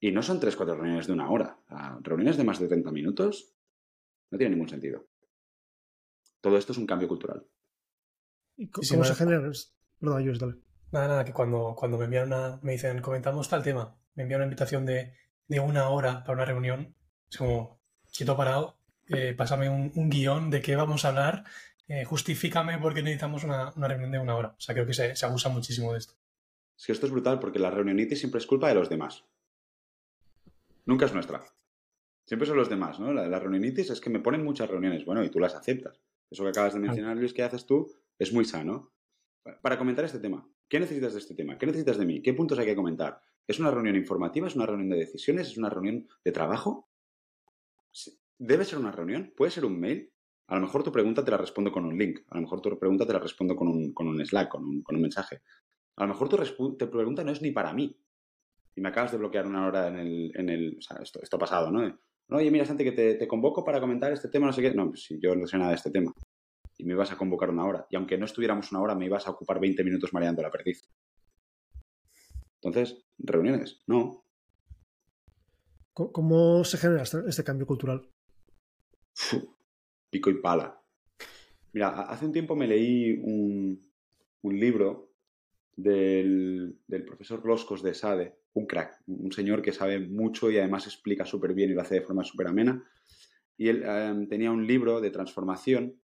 [0.00, 1.58] Y no son 3, 4 reuniones de una hora.
[2.00, 3.54] reuniones de más de 30 minutos
[4.30, 5.06] no tiene ningún sentido.
[6.40, 7.46] Todo esto es un cambio cultural.
[8.56, 9.42] ¿Y cómo, se genera?
[10.00, 10.54] Perdón, dale.
[10.90, 14.40] Nada, nada, que cuando, cuando me envían una, me dicen, comentamos tal tema, me envían
[14.40, 15.12] una invitación de,
[15.60, 16.94] una hora para una reunión,
[17.30, 17.80] es como,
[18.10, 18.78] quieto parado,
[19.08, 21.44] eh, pásame un, un, guion de qué vamos a hablar
[21.88, 24.48] eh, justifícame porque necesitamos una, reunión de una hora.
[24.48, 26.14] O sea, creo que se, abusa muchísimo de esto.
[26.76, 29.24] Es que esto es brutal porque la reunionitis siempre es culpa de los demás.
[30.88, 31.44] Nunca es nuestra.
[32.26, 33.12] Siempre son los demás, ¿no?
[33.12, 36.00] La, la reunionitis es que me ponen muchas reuniones, bueno, y tú las aceptas.
[36.28, 38.92] Eso que acabas de mencionar, Luis, que haces tú, es muy sano.
[39.62, 41.56] Para comentar este tema, ¿Qué necesitas de este tema?
[41.56, 42.20] ¿Qué necesitas de mí?
[42.20, 43.20] ¿Qué puntos hay que comentar?
[43.46, 44.46] ¿Es una reunión informativa?
[44.46, 45.48] ¿Es una reunión de decisiones?
[45.48, 46.90] ¿Es una reunión de trabajo?
[48.38, 49.32] ¿Debe ser una reunión?
[49.34, 50.12] ¿Puede ser un mail?
[50.46, 52.20] A lo mejor tu pregunta te la respondo con un link.
[52.28, 54.82] A lo mejor tu pregunta te la respondo con un, con un Slack, con un,
[54.82, 55.40] con un mensaje.
[55.96, 57.98] A lo mejor tu, tu, pregunta no es ni para mí.
[58.78, 60.32] Y me acabas de bloquear una hora en el...
[60.36, 61.98] En el o sea, esto, esto ha pasado, ¿no?
[62.30, 64.72] Oye, mira, gente, que te, te, convoco para comentar este tema, no sé qué.
[64.72, 66.14] No, pues si yo no sé nada de este tema.
[66.76, 67.88] Y me ibas a convocar una hora.
[67.90, 70.88] Y aunque no estuviéramos una hora, me ibas a ocupar 20 minutos mareando la perdiz.
[72.62, 74.24] Entonces, reuniones, no.
[75.92, 78.08] ¿Cómo se genera este, este cambio cultural?
[80.10, 80.80] pico y pala.
[81.72, 83.82] Mira, hace un tiempo me leí un,
[84.42, 85.08] un libro
[85.78, 90.86] del, del, profesor Loscos de Sade, un crack, un señor que sabe mucho y además
[90.86, 92.84] explica súper bien y lo hace de forma súper amena.
[93.56, 96.00] Y él eh, tenía un libro de transformación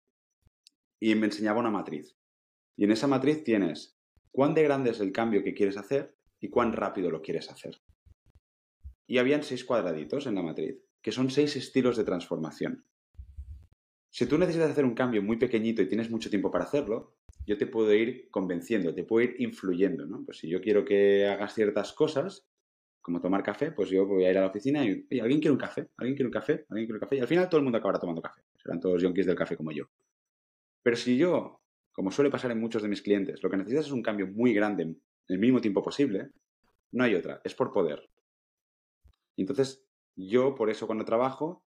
[1.00, 2.16] y me enseñaba una matriz.
[2.78, 3.98] Y en esa matriz tienes
[4.32, 7.82] cuán de grande es el cambio que quieres hacer y cuán rápido lo quieres hacer.
[9.08, 12.86] Y habían seis cuadraditos en la matriz, que son seis estilos de transformación.
[14.10, 17.16] Si tú necesitas hacer un cambio muy pequeñito y tienes mucho tiempo para hacerlo,
[17.46, 20.24] yo te puedo ir convenciendo, te puedo ir influyendo, ¿no?
[20.26, 22.48] Pues si yo quiero que hagas ciertas cosas,
[23.02, 25.58] como tomar café, pues yo voy a ir a la oficina y, ¿alguien quiere un
[25.58, 25.90] café?
[25.98, 26.66] ¿Alguien quiere un café?
[26.70, 27.16] ¿Alguien quiere un café?
[27.18, 28.42] Y al final todo el mundo acabará tomando café.
[28.62, 29.86] Serán todos yonkis del café como yo.
[30.84, 31.62] Pero si yo,
[31.92, 34.54] como suele pasar en muchos de mis clientes, lo que necesitas es un cambio muy
[34.54, 36.30] grande en el mínimo tiempo posible,
[36.92, 38.08] no hay otra, es por poder.
[39.38, 39.84] Entonces,
[40.16, 41.64] yo por eso cuando trabajo,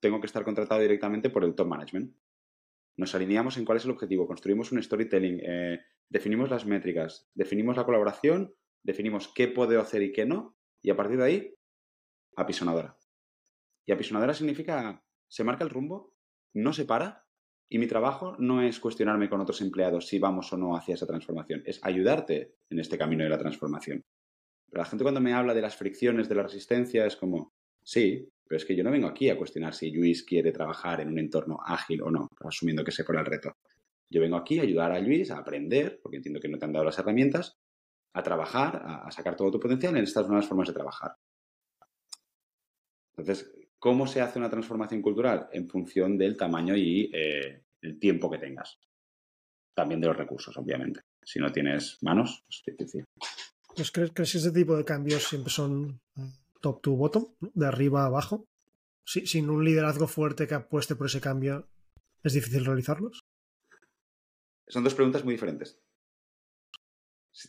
[0.00, 2.14] tengo que estar contratado directamente por el top management.
[2.98, 7.76] Nos alineamos en cuál es el objetivo, construimos un storytelling, eh, definimos las métricas, definimos
[7.76, 11.54] la colaboración, definimos qué puedo hacer y qué no, y a partir de ahí,
[12.34, 12.98] apisonadora.
[13.86, 16.12] Y apisonadora significa, se marca el rumbo,
[16.54, 17.24] no se para,
[17.68, 21.06] y mi trabajo no es cuestionarme con otros empleados si vamos o no hacia esa
[21.06, 24.04] transformación, es ayudarte en este camino de la transformación.
[24.68, 28.28] Pero la gente cuando me habla de las fricciones, de la resistencia, es como, sí,
[28.48, 31.18] pero es que yo no vengo aquí a cuestionar si Luis quiere trabajar en un
[31.18, 33.56] entorno ágil o no, asumiendo que sé por el reto.
[34.08, 36.72] Yo vengo aquí a ayudar a Luis a aprender, porque entiendo que no te han
[36.72, 37.58] dado las herramientas,
[38.14, 41.14] a trabajar, a, sacar todo tu potencial en estas nuevas formas de trabajar.
[43.16, 45.48] Entonces, ¿cómo se hace una transformación cultural?
[45.52, 48.78] En función del tamaño y eh, el tiempo que tengas.
[49.74, 51.02] También de los recursos, obviamente.
[51.22, 53.04] Si no tienes manos, es difícil.
[53.76, 56.00] Pues ¿crees, que ese tipo de cambios siempre son
[56.60, 58.46] top to bottom, de arriba a abajo.
[59.04, 61.68] sin un liderazgo fuerte que apueste por ese cambio,
[62.22, 63.20] ¿es difícil realizarlos?
[64.68, 65.80] Son dos preguntas muy diferentes.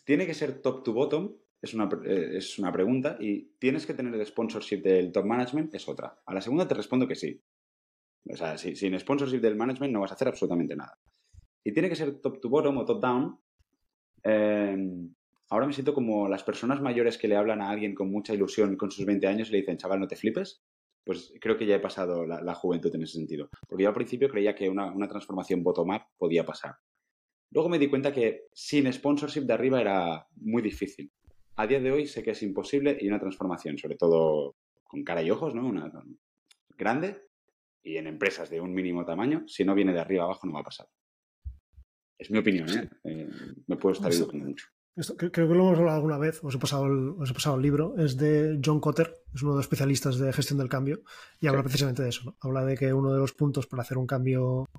[0.06, 3.94] Tiene que ser top to bottom, es una, eh, es una pregunta, y tienes que
[3.94, 6.22] tener el sponsorship del top management, es otra.
[6.26, 7.42] A la segunda te respondo que sí.
[8.30, 10.98] O sea, sin sponsorship del management no vas a hacer absolutamente nada.
[11.64, 13.40] Y tiene que ser top to bottom o top down.
[14.24, 14.78] Eh,
[15.50, 18.78] ahora me siento como las personas mayores que le hablan a alguien con mucha ilusión
[18.78, 20.62] con sus 20 años y le dicen, chaval, no te flipes.
[21.04, 23.50] Pues creo que ya he pasado la, juventud en ese sentido.
[23.68, 26.76] Porque yo al principio creía que una, transformación bottom-up podía pasar.
[27.52, 31.12] Luego me di cuenta que sin sponsorship de arriba era muy difícil.
[31.56, 35.24] A día de hoy sé que es imposible y una transformación, sobre todo con cara
[35.24, 35.68] y ojos, ¿no?
[35.68, 35.92] Una
[36.78, 37.24] grande
[37.82, 40.60] y en empresas de un mínimo tamaño, si no viene de arriba abajo no va
[40.60, 40.88] a pasar.
[42.20, 42.90] Es mi opinión, ¿eh?
[43.06, 43.30] eh
[43.66, 44.68] me puedo estar equivocando mucho
[45.18, 47.62] creo que lo hemos hablado alguna vez, os he, pasado el, os he pasado el
[47.62, 51.02] libro, es de John Cotter, es uno de los especialistas de gestión del cambio,
[51.40, 52.36] y habla precisamente de eso.
[52.42, 54.70] Habla de que uno de los puntos para hacer un cambio,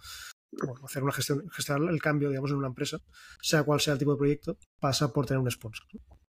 [0.53, 2.99] bueno, hacer una gestión, gestionar el cambio, digamos, en una empresa,
[3.41, 5.87] sea cual sea el tipo de proyecto, pasa por tener un sponsor.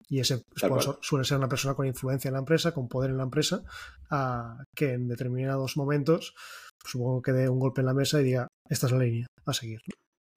[0.07, 3.17] Y ese sponsor suele ser una persona con influencia en la empresa, con poder en
[3.17, 3.63] la empresa,
[4.09, 6.35] a, que en determinados momentos,
[6.85, 9.53] supongo que dé un golpe en la mesa y diga, esta es la línea a
[9.53, 9.81] seguir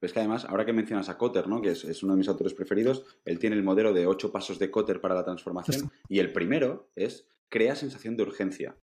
[0.07, 1.61] es que además, ahora que mencionas a Cotter, ¿no?
[1.61, 4.71] que es, uno de mis autores preferidos, él tiene el modelo de ocho pasos de
[4.71, 8.77] Cotter para la transformación y el primero es crea sensación de urgencia.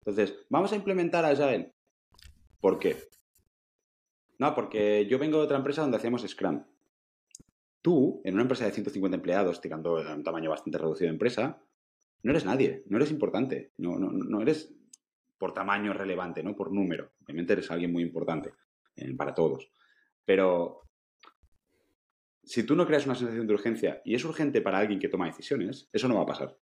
[0.00, 1.72] Entonces, vamos a implementar Agile.
[2.60, 2.96] ¿Por qué?
[4.38, 6.64] No, porque yo vengo de otra empresa donde hacíamos Scrum.
[7.80, 11.60] Tú, en una empresa de 150 empleados, tirando un tamaño bastante reducido de empresa,
[12.22, 14.72] no eres nadie, no eres importante, no, no, no eres
[15.38, 17.12] por tamaño relevante, no por número.
[17.24, 18.52] Obviamente eres alguien muy importante
[18.96, 19.70] eh, para todos.
[20.24, 20.82] Pero
[22.44, 25.26] si tú no creas una sensación de urgencia y es urgente para alguien que toma
[25.26, 26.58] decisiones, eso no va a pasar.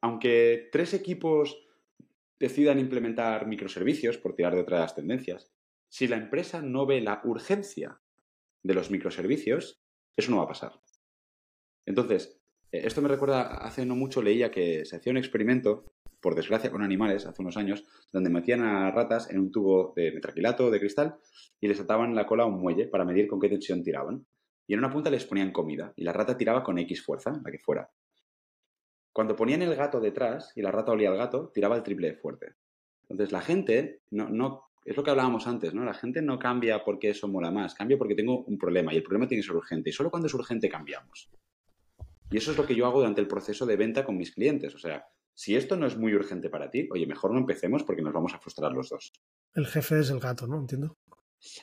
[0.00, 1.68] Aunque tres equipos
[2.38, 5.52] decidan implementar microservicios, por tirar de otras tendencias,
[5.88, 8.00] si la empresa no ve la urgencia
[8.62, 9.80] de los microservicios,
[10.16, 10.80] eso no va a pasar.
[11.86, 12.40] Entonces,
[12.72, 15.92] eh, esto me recuerda, hace no mucho leía que se hacía un experimento
[16.22, 20.12] por desgracia, con animales hace unos años, donde metían a ratas en un tubo de
[20.12, 21.16] metraquilato, de cristal,
[21.60, 24.24] y les ataban la cola a un muelle para medir con qué tensión tiraban.
[24.66, 27.50] y en una punta les ponían comida y la rata tiraba con X fuerza, la
[27.50, 27.90] que fuera.
[29.12, 32.14] Cuando ponían el gato detrás y la rata olía al gato, tiraba el triple de
[32.14, 32.54] fuerte.
[33.02, 35.84] Entonces la gente no, no, es lo que hablábamos antes, ¿no?
[35.84, 39.02] La gente no cambia porque eso mola más, cambia porque tengo un problema y el
[39.02, 41.28] problema tiene que ser urgente y solo cuando es urgente cambiamos.
[42.30, 44.74] Y eso es lo que yo hago durante el proceso de venta con mis clientes.
[44.74, 45.04] O sea,
[45.34, 48.34] si esto no es muy urgente para ti, oye, mejor no empecemos porque nos vamos
[48.34, 49.12] a frustrar los dos.
[49.54, 50.58] El jefe es el gato, ¿no?
[50.58, 50.98] Entiendo.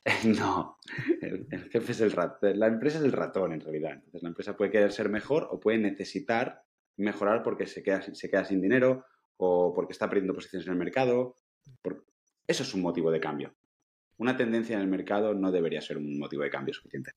[0.25, 0.77] no,
[1.21, 2.59] el, jefe es el ratón.
[2.59, 3.93] La empresa es el ratón, en realidad.
[3.93, 6.63] Entonces, la empresa puede querer ser mejor o puede necesitar
[6.97, 9.05] mejorar porque se queda, se queda sin dinero
[9.37, 11.35] o porque está perdiendo posiciones en el mercado.
[12.45, 13.55] Eso es un motivo de cambio.
[14.17, 17.13] Una tendencia en el mercado no debería ser un motivo de cambio suficiente.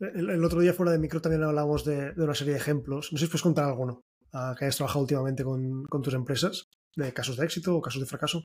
[0.00, 3.12] El, otro día fuera de micro también hablábamos de, una serie de ejemplos.
[3.12, 7.12] No sé si puedes contar alguno ah, que hayas trabajado últimamente con, tus empresas, de
[7.12, 8.42] casos de éxito o casos de fracaso.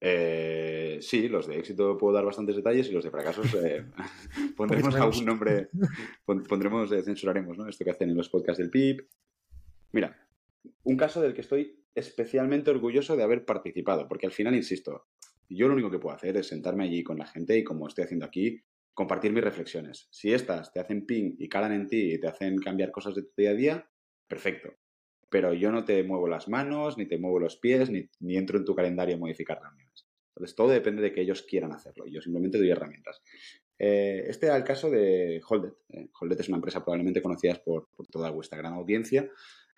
[0.00, 3.84] Eh, sí, los de éxito puedo dar bastantes detalles y los de fracasos eh,
[4.56, 5.68] pondremos algún nombre,
[6.24, 7.68] pondremos, eh, censuraremos, ¿no?
[7.68, 9.04] Esto que hacen en los podcasts del PIB.
[9.90, 10.16] Mira,
[10.84, 15.08] un caso del que estoy especialmente orgulloso de haber participado, porque al final, insisto,
[15.48, 18.04] yo lo único que puedo hacer es sentarme allí con la gente y como estoy
[18.04, 18.62] haciendo aquí,
[18.98, 20.08] compartir mis reflexiones.
[20.10, 23.22] Si estas te hacen ping y calan en ti y te hacen cambiar cosas de
[23.22, 23.90] tu día a día,
[24.26, 24.74] perfecto.
[25.30, 28.64] Pero yo no te muevo las manos, ni te muevo los pies, ni, entro en
[28.64, 30.08] tu calendario a modificar reuniones.
[30.30, 32.06] Entonces, todo depende de que ellos quieran hacerlo.
[32.08, 33.22] Yo simplemente doy herramientas.
[33.78, 35.74] Eh, este era el caso de Holdet.
[35.90, 39.30] Eh, Holdet es una empresa probablemente conocida por, toda vuestra gran audiencia.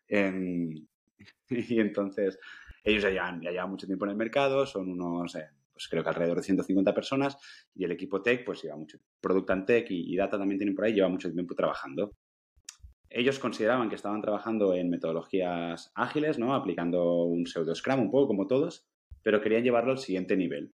[0.09, 0.87] Em,
[1.51, 2.39] y entonces,
[2.83, 5.51] ellos ya llevan, ya llevan mucho tiempo en el mercado, son unos eh,
[5.81, 7.39] pues creo que alrededor de 150 personas
[7.75, 10.85] y el equipo tech pues lleva mucho, Product and Tech y, Data también tienen por
[10.85, 12.15] ahí, lleva mucho tiempo trabajando.
[13.09, 16.55] Ellos consideraban que estaban trabajando en metodologías ágiles, ¿no?
[16.55, 18.87] Aplicando un pseudo Scrum un poco como todos,
[19.23, 20.75] pero querían llevarlo al siguiente nivel.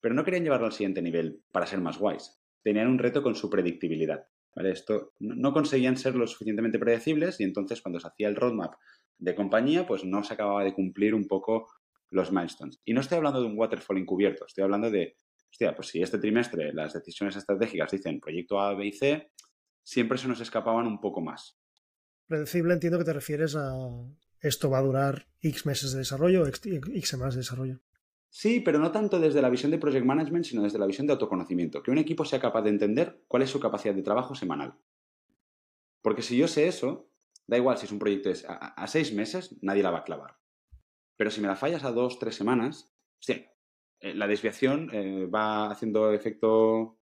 [0.00, 2.40] Pero no querían llevarlo al siguiente nivel para ser más guays.
[2.62, 4.26] Tenían un reto con su predictibilidad.
[4.56, 4.70] ¿vale?
[4.70, 8.76] Esto, no conseguían ser lo suficientemente predecibles y entonces cuando se hacía el roadmap
[9.18, 11.68] de compañía, pues no se acababa de cumplir un poco
[12.10, 12.80] los milestones.
[12.84, 15.16] Y no estoy hablando de un waterfall encubierto, estoy hablando de,
[15.50, 19.30] hostia, pues si este trimestre las decisiones estratégicas dicen proyecto A, B y C,
[19.82, 21.58] siempre se nos escapaban un poco más.
[22.26, 23.72] Predecible entiendo que te refieres a
[24.40, 27.80] esto va a durar X meses de desarrollo, X, semanas de desarrollo.
[28.30, 31.12] Sí, pero no tanto desde la visión de Project Management, sino desde la visión de
[31.12, 31.82] autoconocimiento.
[31.82, 34.78] Que un equipo sea capaz de entender cuál es su capacidad de trabajo semanal.
[36.00, 37.10] Porque si yo sé eso,
[37.46, 40.39] da igual si es un proyecto a seis meses, nadie la va a clavar.
[41.20, 43.44] Pero si me la fallas a dos, tres semanas, sí,
[44.00, 46.98] eh, la desviación eh, va haciendo efecto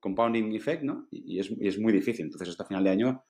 [0.00, 1.06] compounding effect, ¿no?
[1.10, 2.24] Y, es, muy difícil.
[2.24, 3.26] Entonces, hasta final de año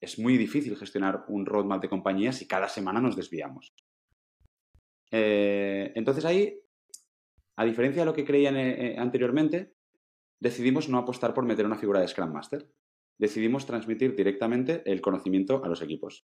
[0.00, 3.76] es muy difícil gestionar un roadmap de compañías si cada semana nos desviamos.
[5.12, 6.60] Eh, entonces ahí,
[7.54, 8.56] a diferencia de lo que creían
[8.98, 9.76] anteriormente,
[10.40, 12.68] decidimos no apostar por meter una figura de Scrum Master.
[13.18, 16.26] Decidimos transmitir directamente el conocimiento a los equipos.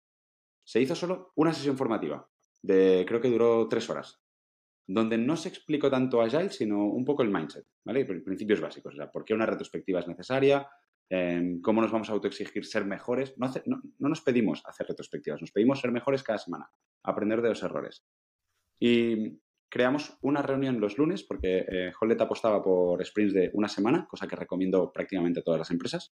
[0.64, 2.30] Se hizo solo una sesión formativa,
[2.62, 4.22] de creo que duró tres horas,
[4.88, 8.06] donde no se explicó tanto Agile, sino un poco el mindset, ¿vale?
[8.06, 10.68] Principios básicos, o sea, por qué una retrospectiva es necesaria,
[11.10, 13.38] em, cómo nos vamos a autoexigir ser mejores.
[13.38, 16.70] No, no, nos pedimos hacer retrospectivas, nos pedimos ser mejores cada semana,
[17.04, 18.04] aprender de los errores.
[18.80, 19.40] Y
[19.70, 24.36] creamos una reunión los lunes, porque eh, apostaba por sprints de una semana, cosa que
[24.36, 26.16] recomiendo prácticamente a todas las empresas.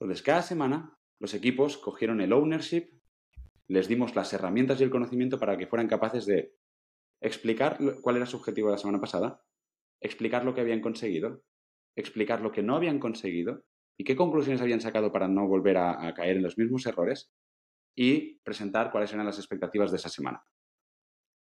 [0.00, 2.97] Entonces, cada semana los equipos cogieron el ownership
[3.68, 6.54] les dimos las herramientas y el conocimiento para que fueran capaces de
[7.20, 9.42] explicar cuál era su objetivo de la semana pasada,
[10.00, 11.42] explicar lo que habían conseguido,
[11.96, 13.64] explicar lo que no habían conseguido
[13.96, 17.30] y qué conclusiones habían sacado para no volver a, caer en los mismos errores
[17.94, 20.42] y presentar cuáles eran las expectativas de esa semana.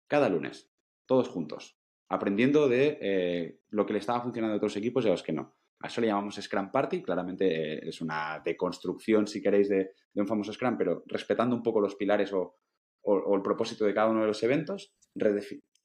[0.08, 0.70] Cada lunes,
[1.06, 5.10] todos juntos, aprendiendo de eh, lo que le estaba funcionando a otros equipos y a
[5.10, 5.56] los que no.
[5.80, 10.26] A eso le llamamos Scrum Party, claramente eh, es una deconstrucción, si queréis, de, un
[10.26, 12.56] famoso Scrum, pero respetando un poco los pilares o,
[13.04, 14.96] el propósito de cada uno de los eventos,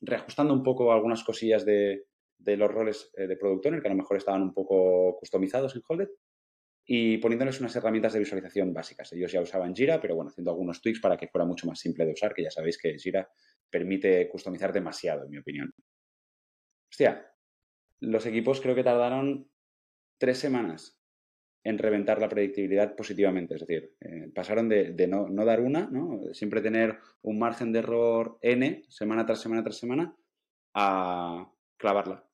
[0.02, 2.08] reajustando un poco algunas cosillas de,
[2.40, 6.10] los roles eh, de el que a lo mejor estaban un poco customizados en Holded
[6.86, 9.14] y poniéndoles unas herramientas de visualización básicas.
[9.14, 12.06] Ellos ya usaban Jira, pero bueno, haciendo algunos tweaks para que fuera mucho más simple
[12.06, 13.30] de usar, que ya sabéis que Jira
[13.70, 15.72] permite customizar demasiado, en mi opinión.
[16.92, 17.32] Hostia,
[18.02, 19.50] los equipos creo que tardaron
[20.22, 21.02] tres semanas
[21.64, 23.56] en reventar la predictibilidad positivamente.
[23.56, 26.22] Es decir, eh, pasaron de, no, dar una, ¿no?
[26.32, 30.16] siempre tener un margen de error n semana tras semana tras semana,
[30.76, 32.30] a clavarla.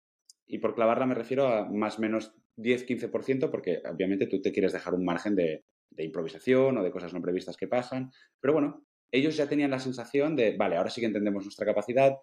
[0.45, 4.73] Y por clavarla me refiero a más o menos 10-15%, porque obviamente tú te quieres
[4.73, 8.11] dejar un margen de, de improvisación o de cosas no previstas que pasan.
[8.41, 12.17] Pero bueno, ellos ya tenían la sensación de, vale, ahora sí que entendemos nuestra capacidad,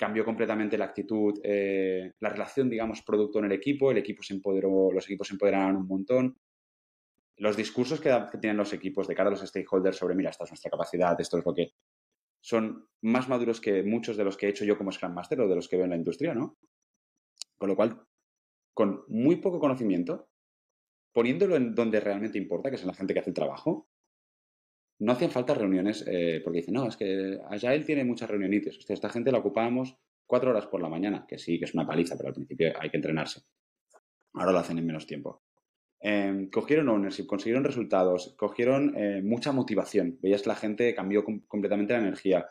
[0.00, 4.32] cambió completamente la actitud, eh, la relación, digamos, producto en el equipo, el equipo se
[4.32, 6.38] empoderó, los equipos se empoderaron un montón.
[7.36, 10.44] Los discursos que, que tienen los equipos de cara a los stakeholders sobre, mira, esta
[10.44, 11.74] es nuestra capacidad, esto es lo que...
[12.40, 15.48] Son más maduros que muchos de los que he hecho yo como Scrum Master o
[15.48, 16.56] de los que veo en la industria, ¿no?
[17.58, 18.02] Con lo cual,
[18.72, 20.30] con muy poco conocimiento,
[21.12, 23.90] poniéndolo en donde realmente importa, que es en la gente que hace el trabajo,
[25.00, 28.76] no hacían falta reuniones, eh, porque dicen, no, es que Agile tiene muchas reunionites.
[28.76, 29.96] Hostia, esta gente la ocupábamos
[30.26, 32.90] cuatro horas por la mañana, que sí, que es una paliza, pero al principio hay
[32.90, 33.40] que entrenarse.
[34.34, 35.42] Ahora lo hacen en menos tiempo.
[36.00, 40.18] Em, cogieron ownership, consiguieron resultados, cogieron eh, mucha motivación.
[40.20, 42.46] Veías que la gente cambió completamente la energía.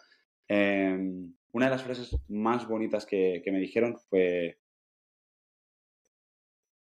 [0.48, 4.60] Em, una de las frases más bonitas que, que me dijeron fue,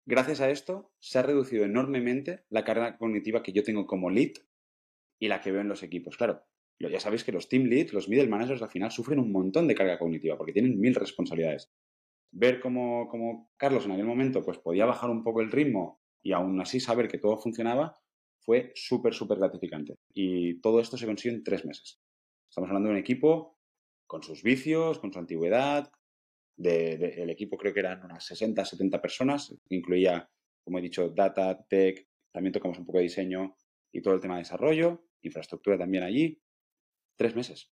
[0.07, 4.33] gracias a esto se ha reducido enormemente la carga cognitiva que yo tengo como lead
[5.23, 6.17] y la que veo en los equipos.
[6.17, 6.43] Claro,
[6.81, 9.77] ya sabéis que los team leads, los middle managers al final sufren un montón de
[9.77, 11.71] carga cognitiva porque tienen mil responsabilidades.
[12.33, 16.61] Ver cómo, Carlos en aquel momento pues podía bajar un poco el ritmo y aún
[16.61, 17.97] así saber que todo funcionaba
[18.41, 19.95] fue súper, súper gratificante.
[20.13, 22.01] Y todo esto se consiguió en tres meses.
[22.51, 23.61] Estamos hablando de un equipo
[24.09, 25.89] con sus vicios, con su antigüedad.
[26.57, 30.29] el equipo creo que eran unas 60, 70 personas, incluía,
[30.65, 33.55] como he dicho, data, tech, también tocamos un poco de diseño
[33.93, 36.43] y todo el tema de desarrollo infraestructura también allí,
[37.17, 37.71] tres meses.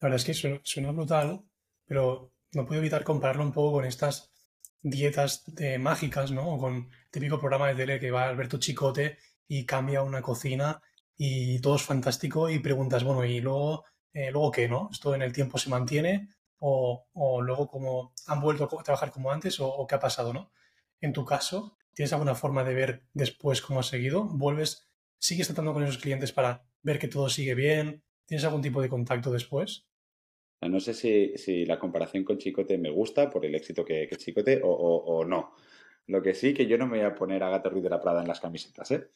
[0.00, 1.44] La verdad es que suena, brutal,
[1.86, 4.32] pero no puedo evitar compararlo un poco con estas
[4.80, 6.54] dietas de mágicas, ¿no?
[6.54, 10.80] O con el típico programa de tele que va Alberto Chicote y cambia una cocina
[11.16, 14.88] y todo es fantástico y preguntas, bueno, ¿y luego, eh, luego qué, no?
[14.90, 16.28] ¿Esto en el tiempo se mantiene?
[16.58, 17.06] O,
[17.42, 20.52] luego como han vuelto a trabajar como antes o, o, qué ha pasado, ¿no?
[21.00, 24.24] En tu caso, ¿tienes alguna forma de ver después cómo ha seguido?
[24.24, 24.91] ¿Vuelves
[25.22, 28.02] ¿Sigues tratando con esos clientes para ver que todo sigue bien?
[28.26, 29.86] ¿Tienes algún tipo de contacto después?
[30.60, 34.60] No sé si, la comparación con Chicote me gusta por el éxito que, que Chicote
[34.64, 35.54] o, no.
[36.08, 38.00] Lo que sí que yo no me voy a poner a Gata Ruiz de la
[38.00, 38.90] Prada en las camisetas.
[38.90, 39.10] ¿eh?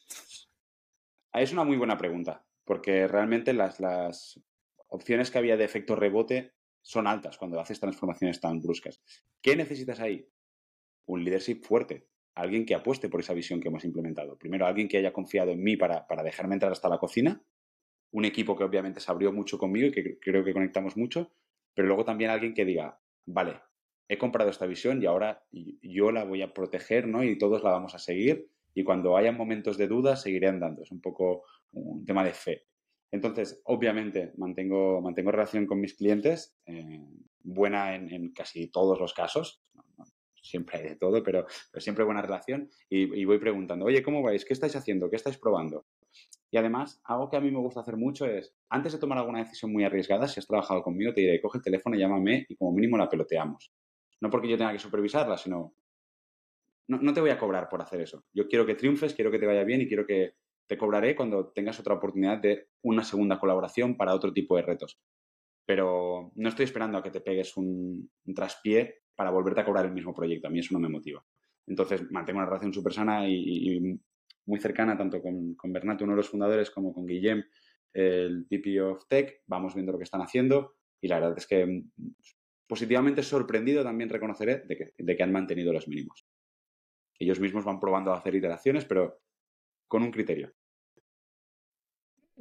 [1.33, 4.39] Es una muy buena pregunta, porque realmente las, las
[4.87, 9.01] opciones que había de efecto rebote son altas cuando haces transformaciones tan bruscas.
[9.41, 10.25] ¿Qué necesitas ahí?
[11.05, 14.37] Un leadership fuerte, alguien que apueste por esa visión que hemos implementado.
[14.37, 17.41] Primero, alguien que haya confiado en mí para, dejarme entrar hasta la cocina,
[18.11, 21.31] un equipo que obviamente se abrió mucho conmigo y que creo que conectamos mucho,
[21.73, 23.59] pero luego también alguien que diga, vale,
[24.07, 27.23] he comprado esta visión y ahora yo la voy a proteger, ¿no?
[27.23, 30.83] Y todos la vamos a seguir y cuando haya momentos de duda seguiré andando.
[30.83, 32.67] Es un poco un tema de fe.
[33.11, 37.03] Entonces, obviamente, mantengo, mantengo relación con mis clientes, eh,
[37.41, 39.61] buena en, en, casi todos los casos
[40.47, 41.45] siempre hay de todo, pero,
[41.75, 44.45] siempre buena relación y, voy preguntando, oye, ¿cómo vais?
[44.45, 45.09] ¿Qué estáis haciendo?
[45.09, 45.85] ¿Qué estáis probando?
[46.49, 49.39] Y además, algo que a mí me gusta hacer mucho es, antes de tomar alguna
[49.39, 52.71] decisión muy arriesgada, si has trabajado conmigo, te diré, coge el teléfono, llámame y como
[52.71, 53.71] mínimo la peloteamos.
[54.21, 55.73] No porque yo tenga que supervisarla, sino,
[56.87, 58.23] no, te voy a cobrar por hacer eso.
[58.33, 60.35] Yo quiero que triunfes, quiero que te vaya bien y quiero que
[60.67, 64.99] te cobraré cuando tengas otra oportunidad de una segunda colaboración para otro tipo de retos.
[65.65, 69.93] Pero no estoy esperando a que te pegues un traspié para volverte a cobrar el
[69.93, 70.47] mismo proyecto.
[70.47, 71.25] A mí eso no me motiva.
[71.65, 73.99] Entonces, mantengo una relación súper sana y,
[74.45, 77.43] muy cercana, tanto con, con Bernat, uno de los fundadores, como con Guillem,
[77.93, 79.41] el VP of Tech.
[79.47, 81.91] Vamos viendo lo que están haciendo y la verdad es que mm,
[82.67, 86.25] positivamente sorprendido también reconoceré de que, de que han mantenido los mínimos.
[87.19, 89.19] Ellos mismos van probando a hacer iteraciones, pero
[89.87, 90.53] con un criterio.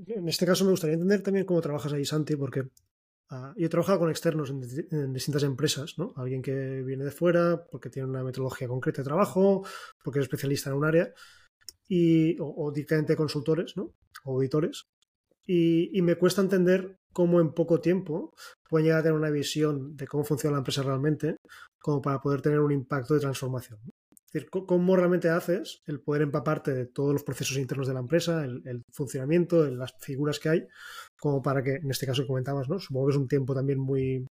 [0.06, 2.64] En este caso me gustaría entender también cómo trabajas ahí, Santi, porque
[3.28, 6.12] Ah, yo he trabajado con externos en, distintas empresas, ¿no?
[6.16, 9.66] Alguien que viene de fuera porque tiene una metodología concreta de trabajo,
[10.04, 11.12] porque es especialista en un área,
[11.88, 13.94] y, o, directamente consultores, ¿no?
[14.24, 14.84] O auditores.
[15.46, 18.34] Y, me cuesta entender cómo en poco tiempo
[18.68, 21.36] pueden llegar a tener una visión de cómo funciona la empresa realmente,
[21.80, 23.78] como para poder tener un impacto de transformación.
[24.10, 28.00] Es decir, cómo realmente haces el poder empaparte de todos los procesos internos de la
[28.00, 30.66] empresa, el, el funcionamiento, las figuras que hay,
[31.18, 32.78] como para que, en este caso comentabas, ¿no?
[32.78, 34.26] Supongo que es un tiempo también muy,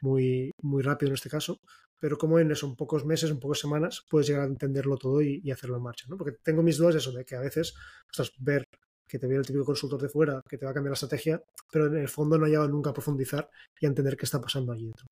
[0.00, 1.58] muy, muy rápido en este caso,
[2.00, 5.50] pero como en eso, pocos meses, en pocas semanas, puedes llegar a entenderlo todo y,
[5.50, 6.16] hacerlo en marcha, ¿no?
[6.16, 7.74] Porque tengo mis dudas de eso, de que a veces,
[8.10, 8.64] ostras, ver
[9.08, 11.42] que te viene el típico consultor de fuera, que te va a cambiar la estrategia,
[11.72, 13.48] pero en el fondo no ha llegado nunca a profundizar
[13.80, 15.06] y a entender qué está pasando allí dentro.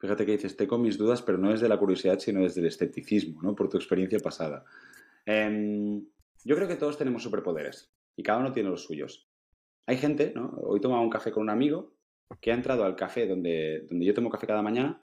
[0.00, 3.40] Fíjate que dices, tengo mis dudas, pero no desde la curiosidad, sino desde el escepticismo,
[3.42, 3.54] ¿no?
[3.54, 4.64] Por tu experiencia pasada.
[5.26, 6.04] Em,
[6.42, 9.29] yo creo que todos tenemos superpoderes y cada uno tiene los suyos.
[9.90, 10.56] Hay gente, ¿no?
[10.62, 11.96] Hoy tomaba un café con un amigo
[12.40, 15.02] que ha entrado al café donde, yo tomo café cada mañana,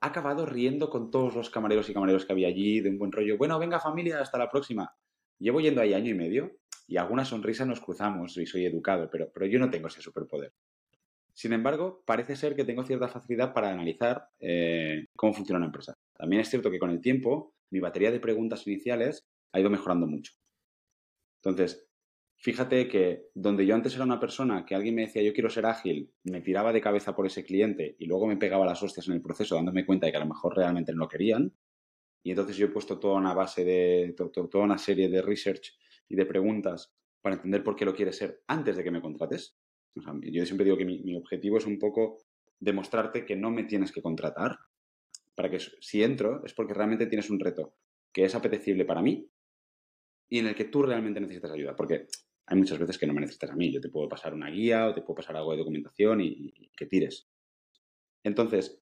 [0.00, 3.12] ha acabado riendo con todos los camareros y camareros que había allí, de un buen
[3.12, 3.36] rollo.
[3.36, 4.96] Bueno, venga familia, hasta la próxima.
[5.38, 6.56] Llevo yendo ahí año y medio
[6.86, 10.54] y alguna sonrisa nos cruzamos y soy educado, pero, pero yo no tengo ese superpoder.
[11.34, 15.98] Sin embargo, parece ser que tengo cierta facilidad para analizar eh, cómo funciona una empresa.
[16.14, 20.06] También es cierto que con el tiempo mi batería de preguntas iniciales ha ido mejorando
[20.06, 20.32] mucho.
[21.42, 21.85] Entonces,
[22.38, 25.66] fíjate que donde yo antes era una persona que alguien me decía yo quiero ser
[25.66, 29.14] ágil, me tiraba de cabeza por ese cliente y luego me pegaba las hostias en
[29.14, 31.52] el proceso dándome cuenta de que a lo mejor realmente no lo querían.
[32.22, 35.78] Y entonces yo he puesto toda una base de, toda una serie de research
[36.08, 39.56] y de preguntas para entender por qué lo quieres ser antes de que me contrates
[40.22, 42.18] yo siempre digo que mi, objetivo es un poco
[42.58, 44.58] demostrarte que no me tienes que contratar,
[45.34, 47.76] para que si entro es porque realmente tienes un reto
[48.12, 49.28] que es apetecible para mí
[50.28, 52.06] y en el que tú realmente necesitas ayuda, porque
[52.46, 54.88] hay muchas veces que no me necesitas a mí, yo te puedo pasar una guía
[54.88, 57.28] o te puedo pasar algo de documentación y que tires.
[58.22, 58.80] Entonces,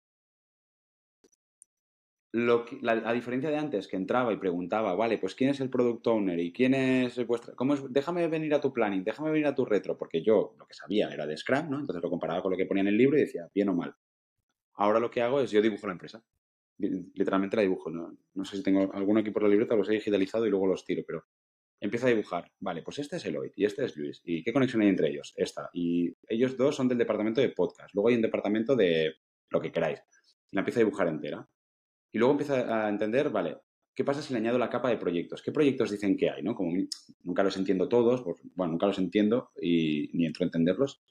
[2.34, 6.08] lo a diferencia de antes, que entraba y preguntaba, vale, pues quién es el product
[6.08, 7.54] owner y quién es vuestra.
[7.56, 7.82] ¿Cómo es?
[7.92, 11.10] Déjame venir a tu planning, déjame venir a tu retro, porque yo lo que sabía
[11.10, 11.80] era de Scrum, ¿no?
[11.80, 13.94] Entonces lo comparaba con lo que ponía en el libro y decía, bien o mal.
[14.76, 16.24] Ahora lo que hago es yo dibujo la empresa.
[16.78, 17.92] Literalmente la dibujo.
[17.92, 20.68] No, no sé si tengo alguno aquí por la libreta, los he digitalizado y luego
[20.68, 21.26] los tiro, pero
[21.82, 22.50] empiezo a dibujar.
[22.60, 24.22] Vale, pues este es Eloy y este es Luis.
[24.24, 25.34] ¿Y qué conexión hay entre ellos?
[25.36, 25.70] Esta.
[25.74, 27.94] Y ellos dos son del departamento de podcast.
[27.94, 29.16] Luego hay un departamento de
[29.50, 30.00] lo que queráis.
[30.52, 31.48] La empiezo a dibujar entera
[32.12, 33.58] y luego empieza a entender, vale,
[33.96, 35.42] ¿qué pasa si le añado la capa de proyectos?
[35.42, 36.44] ¿Qué proyectos dicen que hay?
[36.44, 36.56] ¿no?
[36.56, 36.72] Como
[37.24, 41.02] nunca los entiendo todos, pues, bueno, nunca los entiendo y ni entro a entenderlos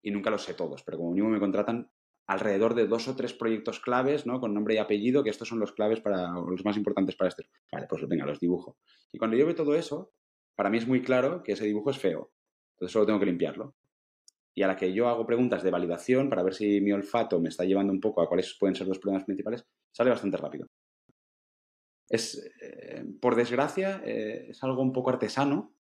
[0.00, 1.90] y nunca los sé todos, pero como mínimo me contratan
[2.26, 4.40] alrededor de dos o tres proyectos claves, ¿no?
[4.40, 7.46] Con nombre y apellido, que estos son los claves para los más importantes para este.
[7.70, 8.78] Vale, pues venga, los dibujo.
[9.12, 10.12] Y cuando yo veo todo eso,
[10.54, 12.32] para mí es muy claro que ese dibujo es feo.
[12.74, 13.74] Entonces solo tengo que limpiarlo
[14.54, 17.48] y a la que yo hago preguntas de validación para ver si mi olfato me
[17.48, 20.68] está llevando un poco a cuáles pueden ser los problemas principales, sale bastante rápido.
[22.08, 25.74] Es, eh, por desgracia, eh, es algo un poco artesano.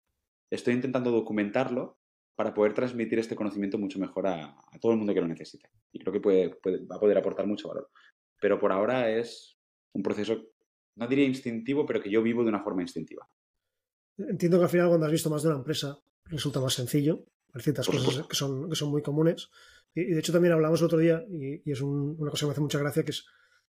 [0.51, 1.99] Estoy intentando documentarlo
[2.41, 5.69] para poder transmitir este conocimiento mucho mejor a, todo el mundo que lo necesite.
[5.93, 6.49] Y creo que puede,
[6.91, 7.91] va a poder aportar mucho valor.
[8.41, 9.59] Pero por ahora es
[9.93, 10.41] un proceso,
[10.97, 13.29] no diría instintivo, pero que yo vivo de una forma instintiva.
[14.17, 17.61] Entiendo que al final cuando has visto más de una empresa resulta más sencillo hay
[17.61, 19.51] ciertas cosas que son, que son muy comunes.
[19.95, 22.63] Y, de hecho también hablamos el otro día, y, es una cosa que me hace
[22.63, 23.27] mucha gracia, que es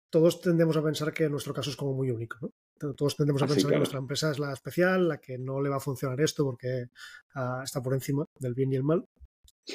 [0.09, 2.39] todos tendemos a pensar que nuestro caso es como muy único.
[2.41, 2.53] ¿no?
[2.97, 5.69] Todos tendemos a ah, pensar que nuestra empresa es la especial, la que no le
[5.69, 6.89] va a funcionar esto porque
[7.35, 9.07] ah, está por encima del bien y el mal.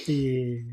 [0.07, 0.63] Y...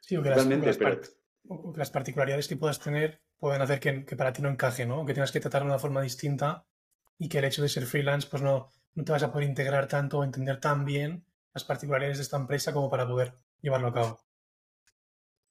[0.00, 4.50] Sí, o que, las, particularidades que puedas tener pueden hacer que, que, para ti no
[4.50, 5.04] encaje, ¿no?
[5.04, 6.66] Que tengas que tratar de una forma distinta
[7.18, 9.88] y que el hecho de ser freelance pues no, no te vas a poder integrar
[9.88, 13.94] tanto o entender tan bien las particularidades de esta empresa como para poder llevarlo a
[13.94, 14.23] cabo.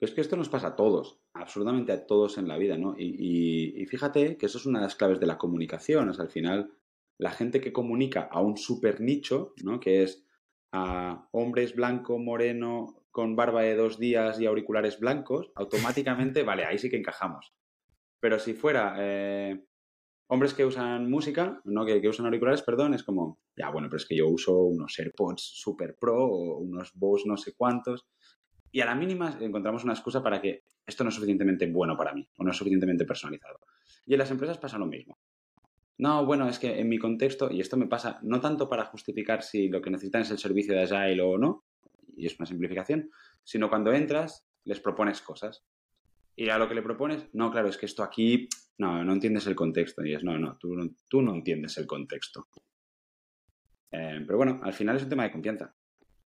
[0.06, 2.96] Es que esto nos pasa a todos, absolutamente a todos en la vida, ¿no?
[2.98, 6.10] Y, fíjate que eso es una de las claves de la comunicación.
[6.10, 6.72] al final,
[7.20, 9.80] la gente que comunica a un super nicho, ¿no?
[9.80, 10.26] Que es
[10.72, 16.80] a hombres blanco, moreno, con barba de dos días y auriculares blancos, automáticamente, vale, ahí
[16.80, 17.54] sí que encajamos.
[18.20, 19.66] Pero si fuera eh,
[20.28, 24.08] hombres que usan música, no que, usan auriculares, perdón, es como, ya bueno, pero es
[24.08, 28.08] que yo uso unos AirPods Super Pro o unos Bose no sé cuántos.
[28.74, 32.12] Y a la mínima encontramos una excusa para que esto no es suficientemente bueno para
[32.12, 33.60] mí o no es suficientemente personalizado.
[34.08, 35.20] Y en las empresas pasa lo mismo.
[36.00, 39.44] No, bueno, es que en mi contexto, y esto me pasa no tanto para justificar
[39.44, 41.66] si lo que necesitan es el servicio de Agile o no,
[42.18, 43.12] y es una simplificación,
[43.44, 45.64] sino cuando entras, les propones cosas.
[46.36, 48.50] Y a lo que le propones, no, claro, es que esto aquí,
[48.80, 50.04] no, no entiendes el contexto.
[50.04, 50.76] Y es, no, no, tú,
[51.08, 52.48] tú no entiendes el contexto.
[53.92, 55.76] Eh, pero bueno, al final es un tema de confianza.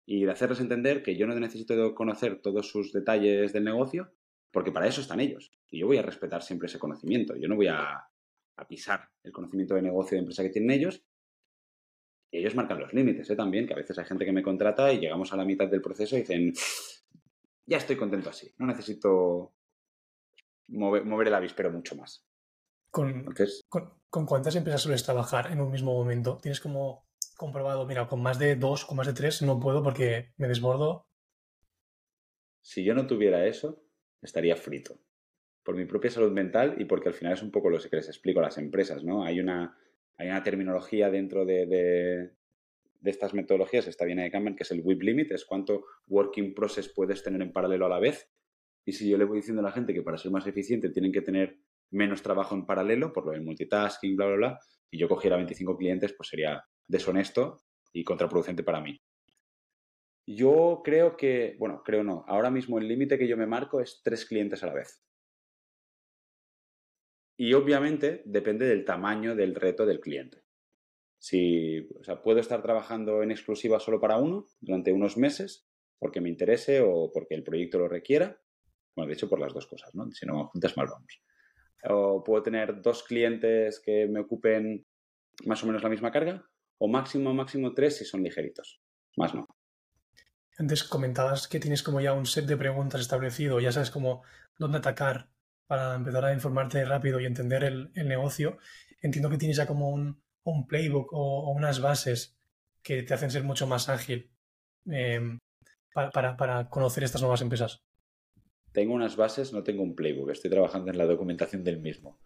[0.06, 4.12] Y de hacerles entender que yo no necesito conocer todos sus detalles del negocio,
[4.50, 5.52] porque para eso están ellos.
[5.70, 7.34] Y yo voy a respetar siempre ese conocimiento.
[7.36, 8.08] Yo no voy a,
[8.56, 11.02] a pisar el conocimiento de negocio de empresa que tienen ellos.
[12.30, 13.36] Y ellos marcan los límites ¿eh?
[13.36, 15.80] también, que a veces hay gente que me contrata y llegamos a la mitad del
[15.80, 16.52] proceso y dicen,
[17.66, 19.54] ya estoy contento así, no necesito
[20.68, 22.26] mover, el avispero mucho más.
[22.90, 23.24] Con,
[23.68, 26.38] con, cuántas empresas sueles trabajar en un mismo momento?
[26.40, 30.32] ¿Tienes como comprobado, mira, con más de dos, con más de tres no puedo porque
[30.36, 31.06] me desbordo?
[32.62, 33.84] Si yo no tuviera eso,
[34.22, 34.98] estaría frito.
[35.62, 38.08] Por mi propia salud mental y porque al final es un poco lo que les
[38.08, 39.24] explico a las empresas, ¿no?
[39.24, 39.76] Hay una,
[40.16, 44.80] hay una terminología dentro de, de, estas metodologías, está bien de Cameron, que es el
[44.80, 48.30] WIP limit, es cuánto working process puedes tener en paralelo a la vez.
[48.86, 51.12] Y si yo le voy diciendo a la gente que para ser más eficiente tienen
[51.12, 51.58] que tener
[51.90, 54.60] menos trabajo en paralelo, por lo del multitasking, bla, bla, bla,
[54.90, 57.62] y yo cogiera 25 clientes, pues sería deshonesto
[57.92, 59.00] y contraproducente para mí.
[60.26, 64.00] Yo creo que, bueno, creo no, ahora mismo el límite que yo me marco es
[64.02, 65.02] tres clientes a la vez.
[67.36, 70.42] Y obviamente depende del tamaño del reto del cliente.
[71.18, 75.68] Si, o sea, puedo estar trabajando en exclusiva solo para uno durante unos meses,
[75.98, 78.40] porque me interese o porque el proyecto lo requiera.
[78.94, 80.10] Bueno, de hecho, por las dos cosas, ¿no?
[80.12, 81.22] Si no juntas, mal vamos.
[81.88, 84.86] O puedo tener dos clientes que me ocupen
[85.44, 86.48] más o menos la misma carga,
[86.78, 88.80] o máximo, máximo tres si son ligeritos.
[89.16, 89.46] Más no.
[90.56, 94.22] Antes comentabas que tienes como ya un set de preguntas establecido, ya sabes cómo
[94.58, 95.28] dónde atacar
[95.66, 98.58] para empezar a informarte rápido y entender el, negocio.
[99.00, 100.22] Entiendo que tienes ya como un,
[100.68, 102.36] playbook o, unas bases
[102.82, 104.30] que te hacen ser mucho más ágil
[104.86, 105.38] em,
[105.92, 107.82] para, para, conocer estas nuevas empresas.
[108.72, 112.20] Tengo unas bases, no tengo un playbook, estoy trabajando en la documentación del mismo.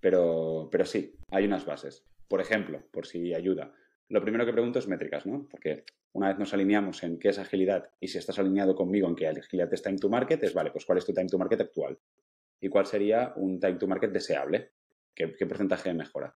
[0.00, 2.04] Pero, pero sí, hay unas bases.
[2.28, 3.72] Por ejemplo, por si ayuda,
[4.12, 5.48] lo primero que pregunto es métricas, ¿no?
[5.50, 9.14] Porque una vez nos alineamos en qué es agilidad y si estás alineado conmigo en
[9.14, 11.62] que agilidad es time to market, es vale, pues cuál es tu time to market
[11.62, 11.98] actual
[12.60, 14.72] y cuál sería un time to market deseable,
[15.14, 16.36] qué, porcentaje de mejora.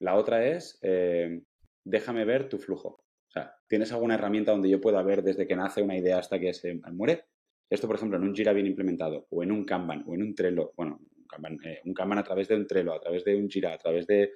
[0.00, 1.40] La otra es, eh,
[1.84, 3.04] déjame ver tu flujo.
[3.28, 6.40] O sea, ¿tienes alguna herramienta donde yo pueda ver desde que nace una idea hasta
[6.40, 7.26] que se muere?
[7.70, 10.34] Esto, por ejemplo, en un Jira bien implementado, o en un Kanban, o en un
[10.34, 13.36] Trello, bueno, un Kanban, eh, un Kanban a través de un Trello, a través de
[13.36, 14.32] un Jira, a través de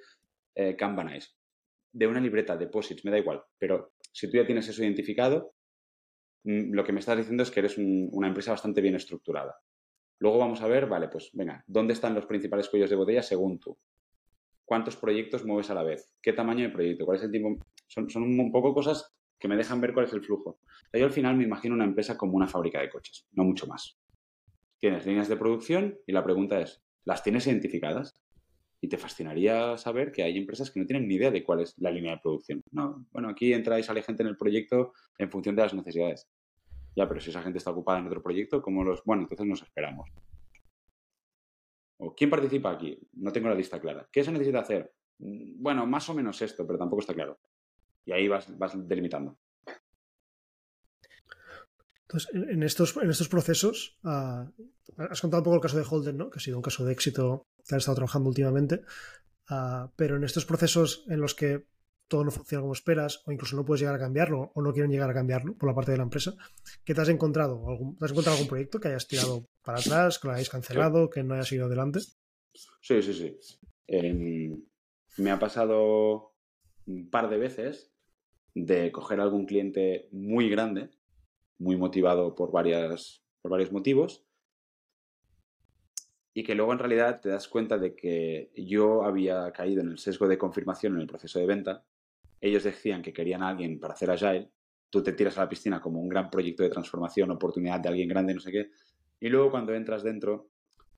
[0.55, 1.38] eh, Kanbanize,
[1.91, 5.53] de una libreta, deposits, me da igual, pero si tú ya tienes eso identificado,
[6.43, 9.55] mm, lo que me estás diciendo es que eres una empresa bastante bien estructurada.
[10.19, 13.59] Luego vamos a ver, vale, pues venga, ¿dónde están los principales cuellos de botella según
[13.59, 13.77] tú?
[14.65, 16.11] ¿Cuántos proyectos mueves a la vez?
[16.21, 17.05] ¿Qué tamaño de proyecto?
[17.05, 17.65] ¿Cuál es el tiempo?
[17.87, 20.59] Son, un poco cosas que me dejan ver cuál es el flujo.
[20.93, 23.97] Yo al final me imagino una empresa como una fábrica de coches, no mucho más.
[24.77, 28.21] Tienes líneas de producción y la pregunta es, ¿las tienes identificadas?
[28.81, 31.75] Y te fascinaría saber que hay empresas que no tienen ni idea de cuál es
[31.77, 32.61] la línea de producción.
[32.71, 36.29] No, bueno, aquí entra y sale gente en el proyecto en función de las necesidades.
[36.95, 39.03] Ya, pero si esa gente está ocupada en otro proyecto, ¿cómo los...?
[39.03, 40.09] Bueno, entonces nos esperamos.
[41.97, 42.97] ¿O quién participa aquí?
[43.13, 44.07] No tengo la lista clara.
[44.11, 44.93] ¿Qué se necesita hacer?
[45.19, 47.39] Mm, bueno, más o menos esto, pero tampoco está claro.
[48.05, 48.47] Y ahí vas,
[48.87, 49.37] delimitando.
[52.03, 54.49] Entonces, en estos, en estos procesos, ah,
[54.97, 56.29] has contado un poco el caso de Holden, ¿no?
[56.29, 58.81] que ha sido un caso de éxito que han estado trabajando últimamente,
[59.47, 61.67] ah, pero en estos procesos en los que
[62.07, 64.91] todo no funciona como esperas o incluso no puedes llegar a cambiarlo o no quieren
[64.91, 66.33] llegar a cambiarlo por la parte de la empresa,
[66.83, 67.63] ¿qué te has encontrado?
[67.99, 71.23] ¿Te has encontrado algún proyecto que hayas tirado para atrás, que lo hayáis cancelado, que
[71.23, 71.99] no haya ido adelante?
[72.81, 73.37] Sí, sí, sí.
[73.85, 74.63] Em,
[75.17, 76.33] me ha pasado
[76.87, 77.93] un par de veces
[78.55, 80.89] de coger algún cliente muy grande,
[81.59, 84.25] muy motivado por, varias, por varios motivos,
[86.39, 89.97] y que luego en realidad te das cuenta de que yo había caído en el
[89.97, 91.83] sesgo de confirmación en el proceso de venta
[92.39, 94.49] ellos decían que querían a alguien para hacer Agile,
[94.89, 98.07] tú te tiras a la piscina como un gran proyecto de transformación, oportunidad de alguien
[98.07, 98.71] grande, no sé qué,
[99.19, 100.49] y luego cuando entras dentro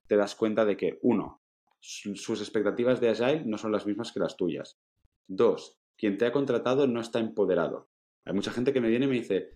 [0.06, 1.42] te das cuenta de que, uno,
[1.80, 4.78] sus expectativas de Agile no son las mismas que las tuyas.
[5.26, 7.88] Dos, quien te ha contratado no está empoderado.
[8.24, 9.54] Hay mucha gente que me viene y me dice,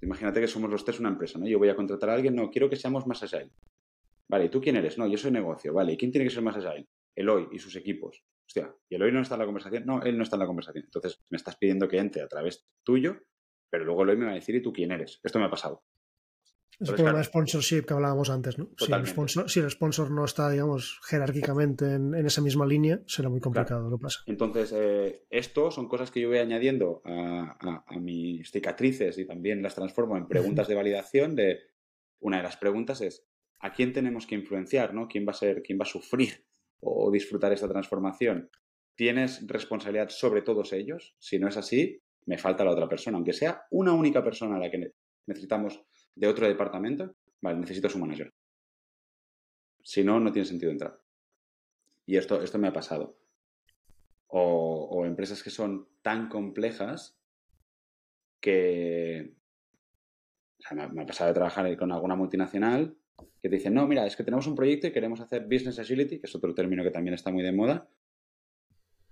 [0.00, 1.48] imagínate que somos los tres una empresa, ¿no?
[1.48, 3.50] Yo voy a contratar a alguien, no, quiero que seamos más Agile.
[4.28, 4.98] Vale, ¿y tú quién eres?
[4.98, 5.72] No, yo soy negocio.
[5.72, 6.88] Vale, ¿y quién tiene que ser más Agile?
[7.14, 8.24] Eloy y sus equipos.
[8.46, 9.86] Hostia, ¿y Eloy no está en la conversación?
[9.86, 10.84] No, él no está en la conversación.
[10.84, 13.16] Entonces me estás pidiendo que entre a través tuyo,
[13.70, 15.20] pero luego Eloy me va a decir, ¿y tú quién eres?
[15.22, 15.84] Esto me ha pasado.
[16.78, 18.68] Es el problema de sponsorship que hablábamos antes, ¿no?
[18.76, 23.30] Si el, sponsor, si el, sponsor, no está, digamos, jerárquicamente en, esa misma línea, será
[23.30, 24.20] muy complicado lo que pasa.
[24.26, 29.62] Entonces, eh, esto son cosas que yo voy añadiendo a, a, mis cicatrices y también
[29.62, 31.60] las transformo en preguntas de validación de...
[32.18, 33.26] Una de las preguntas es,
[33.60, 35.08] ¿a quién tenemos que influenciar, ¿no?
[35.08, 36.44] ¿Quién va a ser, quién va a sufrir
[36.80, 38.50] o disfrutar esta transformación,
[38.94, 41.14] ¿tienes responsabilidad sobre todos ellos?
[41.18, 43.16] Si no es así, me falta la otra persona.
[43.16, 44.92] Aunque sea una única persona a la que
[45.26, 45.82] necesitamos
[46.14, 48.32] de otro departamento, vale, necesito su manager.
[49.82, 51.00] Si no, no tiene sentido entrar.
[52.06, 53.18] Y esto, esto me ha pasado.
[54.28, 57.16] O, empresas que son tan complejas
[58.40, 59.34] que...
[60.72, 64.24] me ha pasado de trabajar con alguna multinacional que te dicen, no, mira, es que
[64.24, 67.30] tenemos un proyecto y queremos hacer Business Agility, que es otro término que también está
[67.30, 67.88] muy de moda,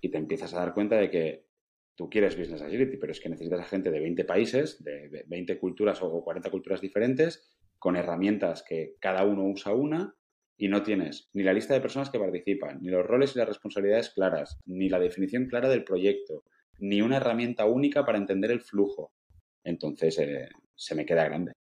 [0.00, 1.46] y te empiezas a dar cuenta de que
[1.94, 5.58] tú quieres Business Agility, pero es que necesitas a gente de 20 países, de 20
[5.58, 7.48] culturas o 40 culturas diferentes,
[7.78, 10.14] con herramientas que cada uno usa una,
[10.56, 13.48] y no tienes ni la lista de personas que participan, ni los roles y las
[13.48, 16.44] responsabilidades claras, ni la definición clara del proyecto,
[16.78, 19.12] ni una herramienta única para entender el flujo.
[19.64, 21.54] Entonces eh, se me queda grande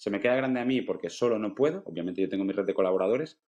[0.00, 2.64] se me queda grande a mí porque solo no puedo, obviamente yo tengo mi red
[2.64, 3.38] de colaboradores,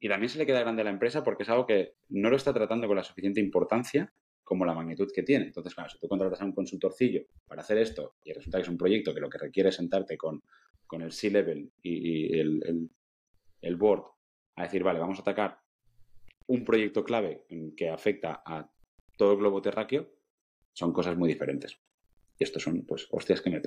[0.00, 2.34] y también se le queda grande a la empresa porque es algo que no lo
[2.34, 5.44] está tratando con la suficiente importancia como la magnitud que tiene.
[5.44, 8.68] Entonces, claro, si tú contratas a un consultorcillo para hacer esto y resulta que es
[8.68, 10.42] un proyecto que lo que requiere es sentarte con,
[10.88, 12.90] con el C-Level y, el,
[13.60, 14.02] el, board
[14.56, 15.60] a decir, vale, vamos a atacar
[16.48, 17.44] un proyecto clave
[17.76, 18.68] que afecta a
[19.16, 20.10] todo el globo terráqueo,
[20.72, 21.78] son cosas muy diferentes.
[22.40, 23.60] Y estos son, pues, hostias que me he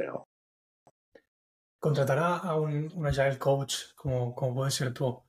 [1.80, 1.96] pegado.
[1.96, 5.24] contratar a un, un agile coach como, como puede ser tú,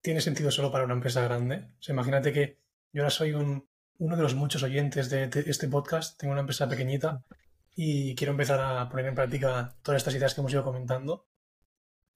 [0.00, 1.68] ¿tiene sentido solo para una empresa grande?
[1.78, 2.58] O sea, imagínate que
[2.92, 3.68] yo ahora soy un,
[4.00, 7.22] uno de los muchos oyentes de, este podcast, tengo una empresa pequeñita
[7.74, 11.26] y quiero empezar a poner en práctica todas estas ideas que hemos ido comentando.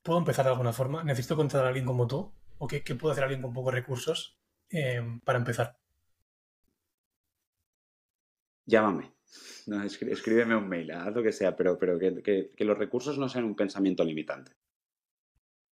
[0.02, 1.04] ¿Puedo empezar de alguna forma?
[1.04, 2.32] ¿Necesito contratar a alguien como tú?
[2.58, 4.38] ¿O qué, puede hacer alguien con pocos recursos
[4.70, 5.78] eh, para empezar?
[8.66, 9.12] Llámame.
[9.66, 12.78] No, escrí- escríbeme un mail, haz lo que sea, pero, pero que, que- que los
[12.78, 14.52] recursos no sean un pensamiento limitante.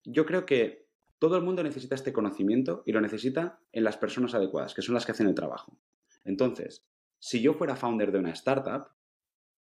[0.06, 0.88] Yo creo que
[1.19, 4.95] todo el mundo necesita este conocimiento y lo necesita en las personas adecuadas, que son
[4.95, 5.77] las que hacen el trabajo.
[6.23, 6.86] Entonces,
[7.19, 8.88] si yo fuera founder de una startup,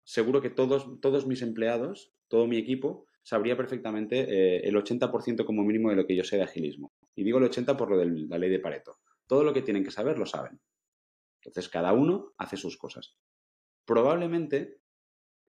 [0.03, 5.63] seguro que todos, todos mis empleados, todo mi equipo, sabría perfectamente eh, el 80% como
[5.63, 6.91] mínimo de lo que yo sé de agilismo.
[7.15, 8.99] Y digo el 80% por lo de la ley de Pareto.
[9.27, 10.59] Todo lo que tienen que saber lo saben.
[11.41, 13.15] Entonces, cada uno hace sus cosas.
[13.87, 14.81] Probablemente,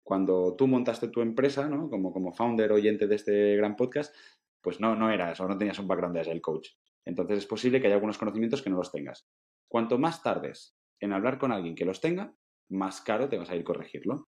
[0.04, 1.88] cuando tú montaste tu empresa, ¿no?
[1.88, 4.14] Como, como founder oyente de este gran podcast,
[4.60, 6.68] pues no, no eras o no tenías un background de Agile Coach.
[7.06, 9.26] Entonces es posible que haya algunos conocimientos que no los tengas.
[9.68, 12.36] Cuanto más tardes en hablar con alguien que los tenga,
[12.68, 14.28] más caro te vas a ir corregirlo.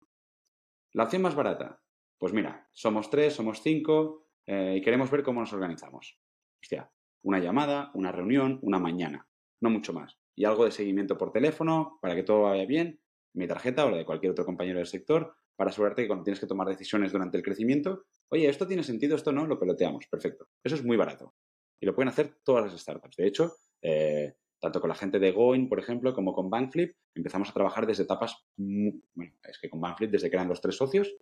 [0.93, 1.81] La opción más barata,
[2.17, 6.17] pues mira, somos tres, somos cinco eh, y queremos ver cómo nos organizamos.
[6.61, 6.89] Hostia,
[7.23, 9.27] una llamada, una reunión, una mañana,
[9.61, 10.17] no mucho más.
[10.35, 13.01] Y algo de seguimiento por teléfono para que todo vaya bien,
[13.33, 16.39] mi tarjeta o la de cualquier otro compañero del sector, para asegurarte que cuando tienes
[16.39, 20.47] que tomar decisiones durante el crecimiento, oye, esto tiene sentido, esto no, lo peloteamos, perfecto.
[20.63, 21.35] Eso es muy barato.
[21.81, 23.17] Y lo pueden hacer todas las startups.
[23.17, 27.49] De hecho, eh, tanto con la gente de Goin, por ejemplo, como con Bankflip, empezamos
[27.49, 30.75] a trabajar desde etapas, muy, bueno, es que con Bankflip desde que eran los tres
[30.75, 31.13] socios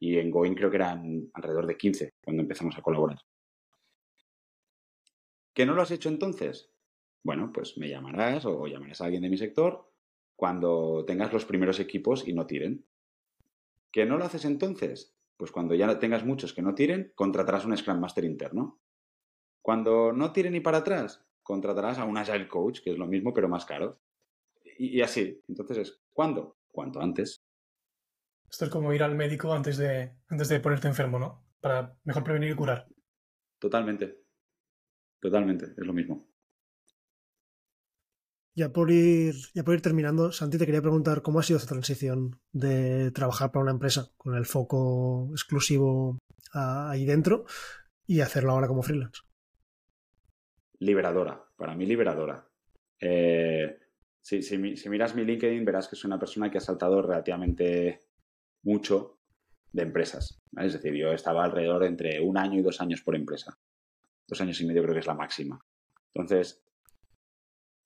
[0.00, 3.18] y en Goin creo que eran alrededor de 15 cuando empezamos a colaborar.
[5.54, 6.70] ¿Que no lo has hecho entonces?
[7.24, 9.90] Bueno, pues me llamarás o llamarás a alguien de mi sector
[10.38, 12.86] cuando tengas los primeros equipos y no tiren.
[13.90, 15.12] ¿Que no lo haces entonces?
[15.36, 18.78] Pues cuando ya tengas muchos que no tiren, contratarás un Scrum Master interno.
[19.60, 23.34] Cuando no tire ni para atrás, contratarás a un Agile Coach, que es lo mismo
[23.34, 23.98] pero más caro.
[24.78, 25.42] Y, y así.
[25.48, 26.56] Entonces es, ¿cuándo?
[26.70, 27.42] Cuanto antes.
[28.48, 31.44] Esto es como ir al médico antes de, antes de ponerte enfermo, ¿no?
[31.60, 32.86] Para mejor prevenir y curar.
[33.58, 34.22] Totalmente.
[35.18, 36.28] Totalmente, es lo mismo.
[38.58, 41.68] Ya por ir, ya por ir terminando, Santi, te quería preguntar cómo ha sido esa
[41.74, 46.18] transición de trabajar para una empresa con el foco exclusivo
[46.52, 47.44] ahí dentro
[48.04, 49.20] y hacerlo ahora como freelance.
[50.80, 52.48] Liberadora, para mí liberadora.
[53.00, 53.78] Eh,
[54.20, 57.00] si, si mi- si miras mi LinkedIn verás que soy una persona que ha saltado
[57.00, 58.00] relativamente
[58.64, 59.18] mucho
[59.72, 60.40] de empresas.
[60.56, 63.56] Es decir, yo estaba alrededor de entre un año y dos años por empresa.
[64.26, 65.60] Dos años y medio creo que es la máxima.
[66.12, 66.60] Entonces,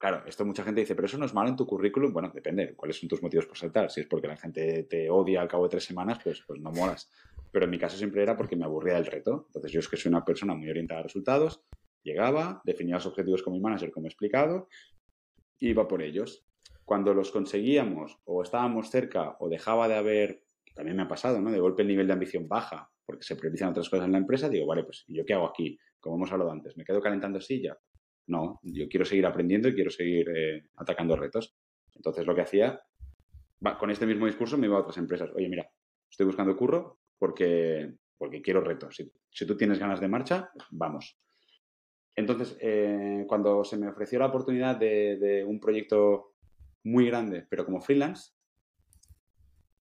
[0.03, 2.12] claro, esto mucha gente dice, pero eso no es malo en tu currículum.
[2.12, 3.89] Bueno, depende, cuáles son tus motivos por saltar.
[3.89, 6.73] Si es porque la gente te odia al cabo de tres semanas, pues, pues no
[6.73, 7.09] molas.
[7.53, 9.45] Pero en mi caso siempre era porque me aburría del reto.
[9.47, 11.62] Entonces yo es que soy una persona muy orientada a resultados.
[12.03, 14.69] Llegaba, definía los objetivos con mi manager, como he explicado,
[15.61, 16.45] iba por ellos.
[16.85, 20.43] Cuando los conseguíamos o estábamos cerca o dejaba de haber,
[20.74, 21.53] también me ha pasado, ¿no?
[21.53, 24.49] De golpe el nivel de ambición baja porque se priorizan otras cosas en la empresa,
[24.49, 25.79] digo, vale, pues ¿y ¿yo qué hago aquí?
[26.01, 27.79] Como hemos hablado antes, ¿me quedo calentando silla?
[28.27, 31.55] No, yo quiero seguir aprendiendo y quiero seguir eh, atacando retos.
[31.94, 32.81] Entonces lo que hacía,
[33.78, 35.31] con este mismo discurso me iba a otras empresas.
[35.35, 35.70] Oye, mira,
[36.11, 38.97] estoy buscando curro porque, porque quiero retos.
[39.31, 41.19] Si, tú tienes ganas de marcha, vamos.
[42.15, 46.35] Entonces, eh, cuando se me ofreció la oportunidad de, un proyecto
[46.85, 48.32] muy grande, pero como freelance,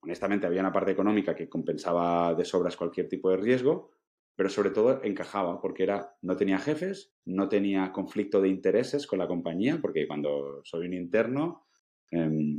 [0.01, 3.91] honestamente había una parte económica que compensaba de sobras cualquier tipo de riesgo,
[4.35, 9.19] pero sobre todo encajaba porque era, no tenía jefes, no tenía conflicto de intereses con
[9.19, 11.67] la compañía, porque cuando soy un interno,
[12.11, 12.57] eh,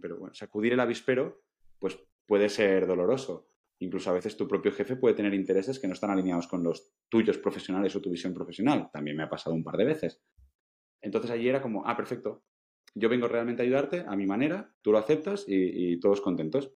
[0.00, 1.42] pero bueno, sacudir el avispero,
[1.78, 3.48] pues puede ser doloroso.
[3.80, 6.94] Incluso a veces tu propio jefe puede tener intereses que no están alineados con los
[7.08, 8.88] tuyos profesionales o tu visión profesional.
[8.92, 10.22] También me ha pasado un par de veces.
[11.02, 12.44] Entonces allí era como, ah, perfecto,
[12.94, 16.72] yo vengo realmente a ayudarte a mi manera, tú lo aceptas y, y todos contentos.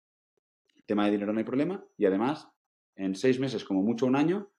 [0.89, 2.49] Tema de dinero no hay problema y además,
[2.97, 4.51] en seis meses, como mucho un año,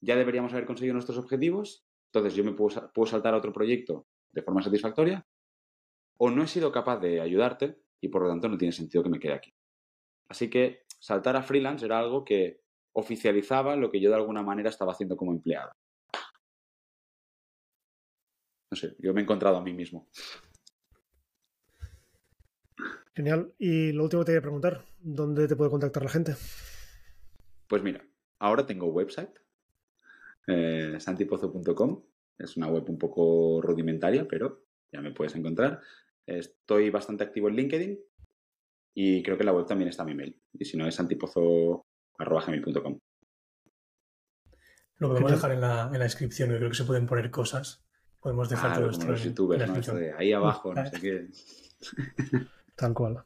[0.00, 1.84] ya deberíamos haber conseguido nuestros objetivos.
[2.10, 5.26] Entonces yo me puedo, saltar a otro proyecto de forma satisfactoria
[6.16, 9.10] o no he sido capaz de ayudarte y por lo tanto no tiene sentido que
[9.10, 9.54] me quede aquí.
[10.30, 12.62] Así que saltar a freelance era algo que
[12.94, 15.72] oficializaba lo que yo de alguna manera estaba haciendo como empleado.
[18.70, 20.08] No sé, yo me he encontrado a mí mismo.
[23.18, 23.52] Genial.
[23.58, 26.36] Y lo último que te voy a preguntar, ¿dónde te puede contactar la gente?
[27.66, 28.06] Pues mira,
[28.38, 29.32] ahora tengo website,
[30.46, 32.04] eh, santipozo.com.
[32.38, 34.62] Es una web un poco rudimentaria, pero
[34.92, 35.80] ya me puedes encontrar.
[36.26, 37.98] Estoy bastante activo en LinkedIn
[38.94, 40.40] Y creo que en la web también está mi mail.
[40.52, 42.98] Y si no es santipozo.gmail.com.
[44.98, 46.50] Lo podemos dejar en la, en la descripción.
[46.50, 47.84] Yo creo que se pueden poner cosas.
[48.20, 49.80] Podemos dejar Claro, todo esto los en- youtubers, en la ¿no?
[49.80, 50.18] Esto descripción.
[50.18, 51.26] de ahí abajo, no sé qué.
[52.78, 53.24] Tal cual.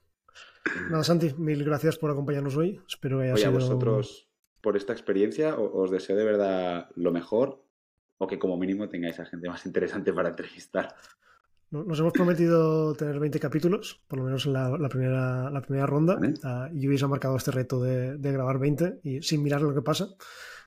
[0.91, 2.81] Nada, Santi, mil gracias por acompañarnos hoy.
[2.89, 3.61] Espero que haya Oye, a sido...
[3.61, 4.29] vosotros,
[4.61, 7.65] por esta experiencia, os deseo de verdad lo mejor
[8.19, 10.95] o que como mínimo tengáis a gente más interesante para entrevistar.
[11.71, 15.61] No- Nos hemos prometido tener 20 capítulos, por lo menos en la, la primera, la
[15.61, 16.15] primera ronda.
[16.15, 16.35] Vale.
[16.45, 19.75] Ah, y Luis ha marcado este reto de, de grabar 20 y sin mirar lo
[19.75, 20.09] que pasa.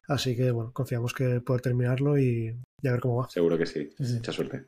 [0.08, 3.30] Así que, bueno, confiamos que poder terminarlo y, y a ver cómo va.
[3.30, 3.90] Seguro que sí.
[3.98, 4.66] Mucha suerte.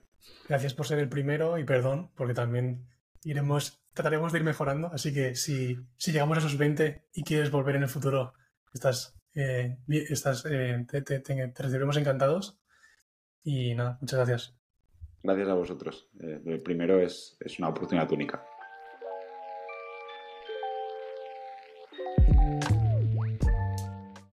[0.47, 2.87] Gracias por ser el primero y perdón, porque también
[3.23, 4.89] iremos, trataremos de ir mejorando.
[4.93, 8.33] Así que si, si llegamos a esos 20 y quieres volver en el futuro,
[8.73, 12.57] estás, eh, estás, eh, te, te- recibiremos encantados.
[13.43, 14.55] Y nada, muchas gracias.
[15.23, 16.09] Gracias a vosotros.
[16.19, 18.45] Eh, primero es, es una oportunidad única.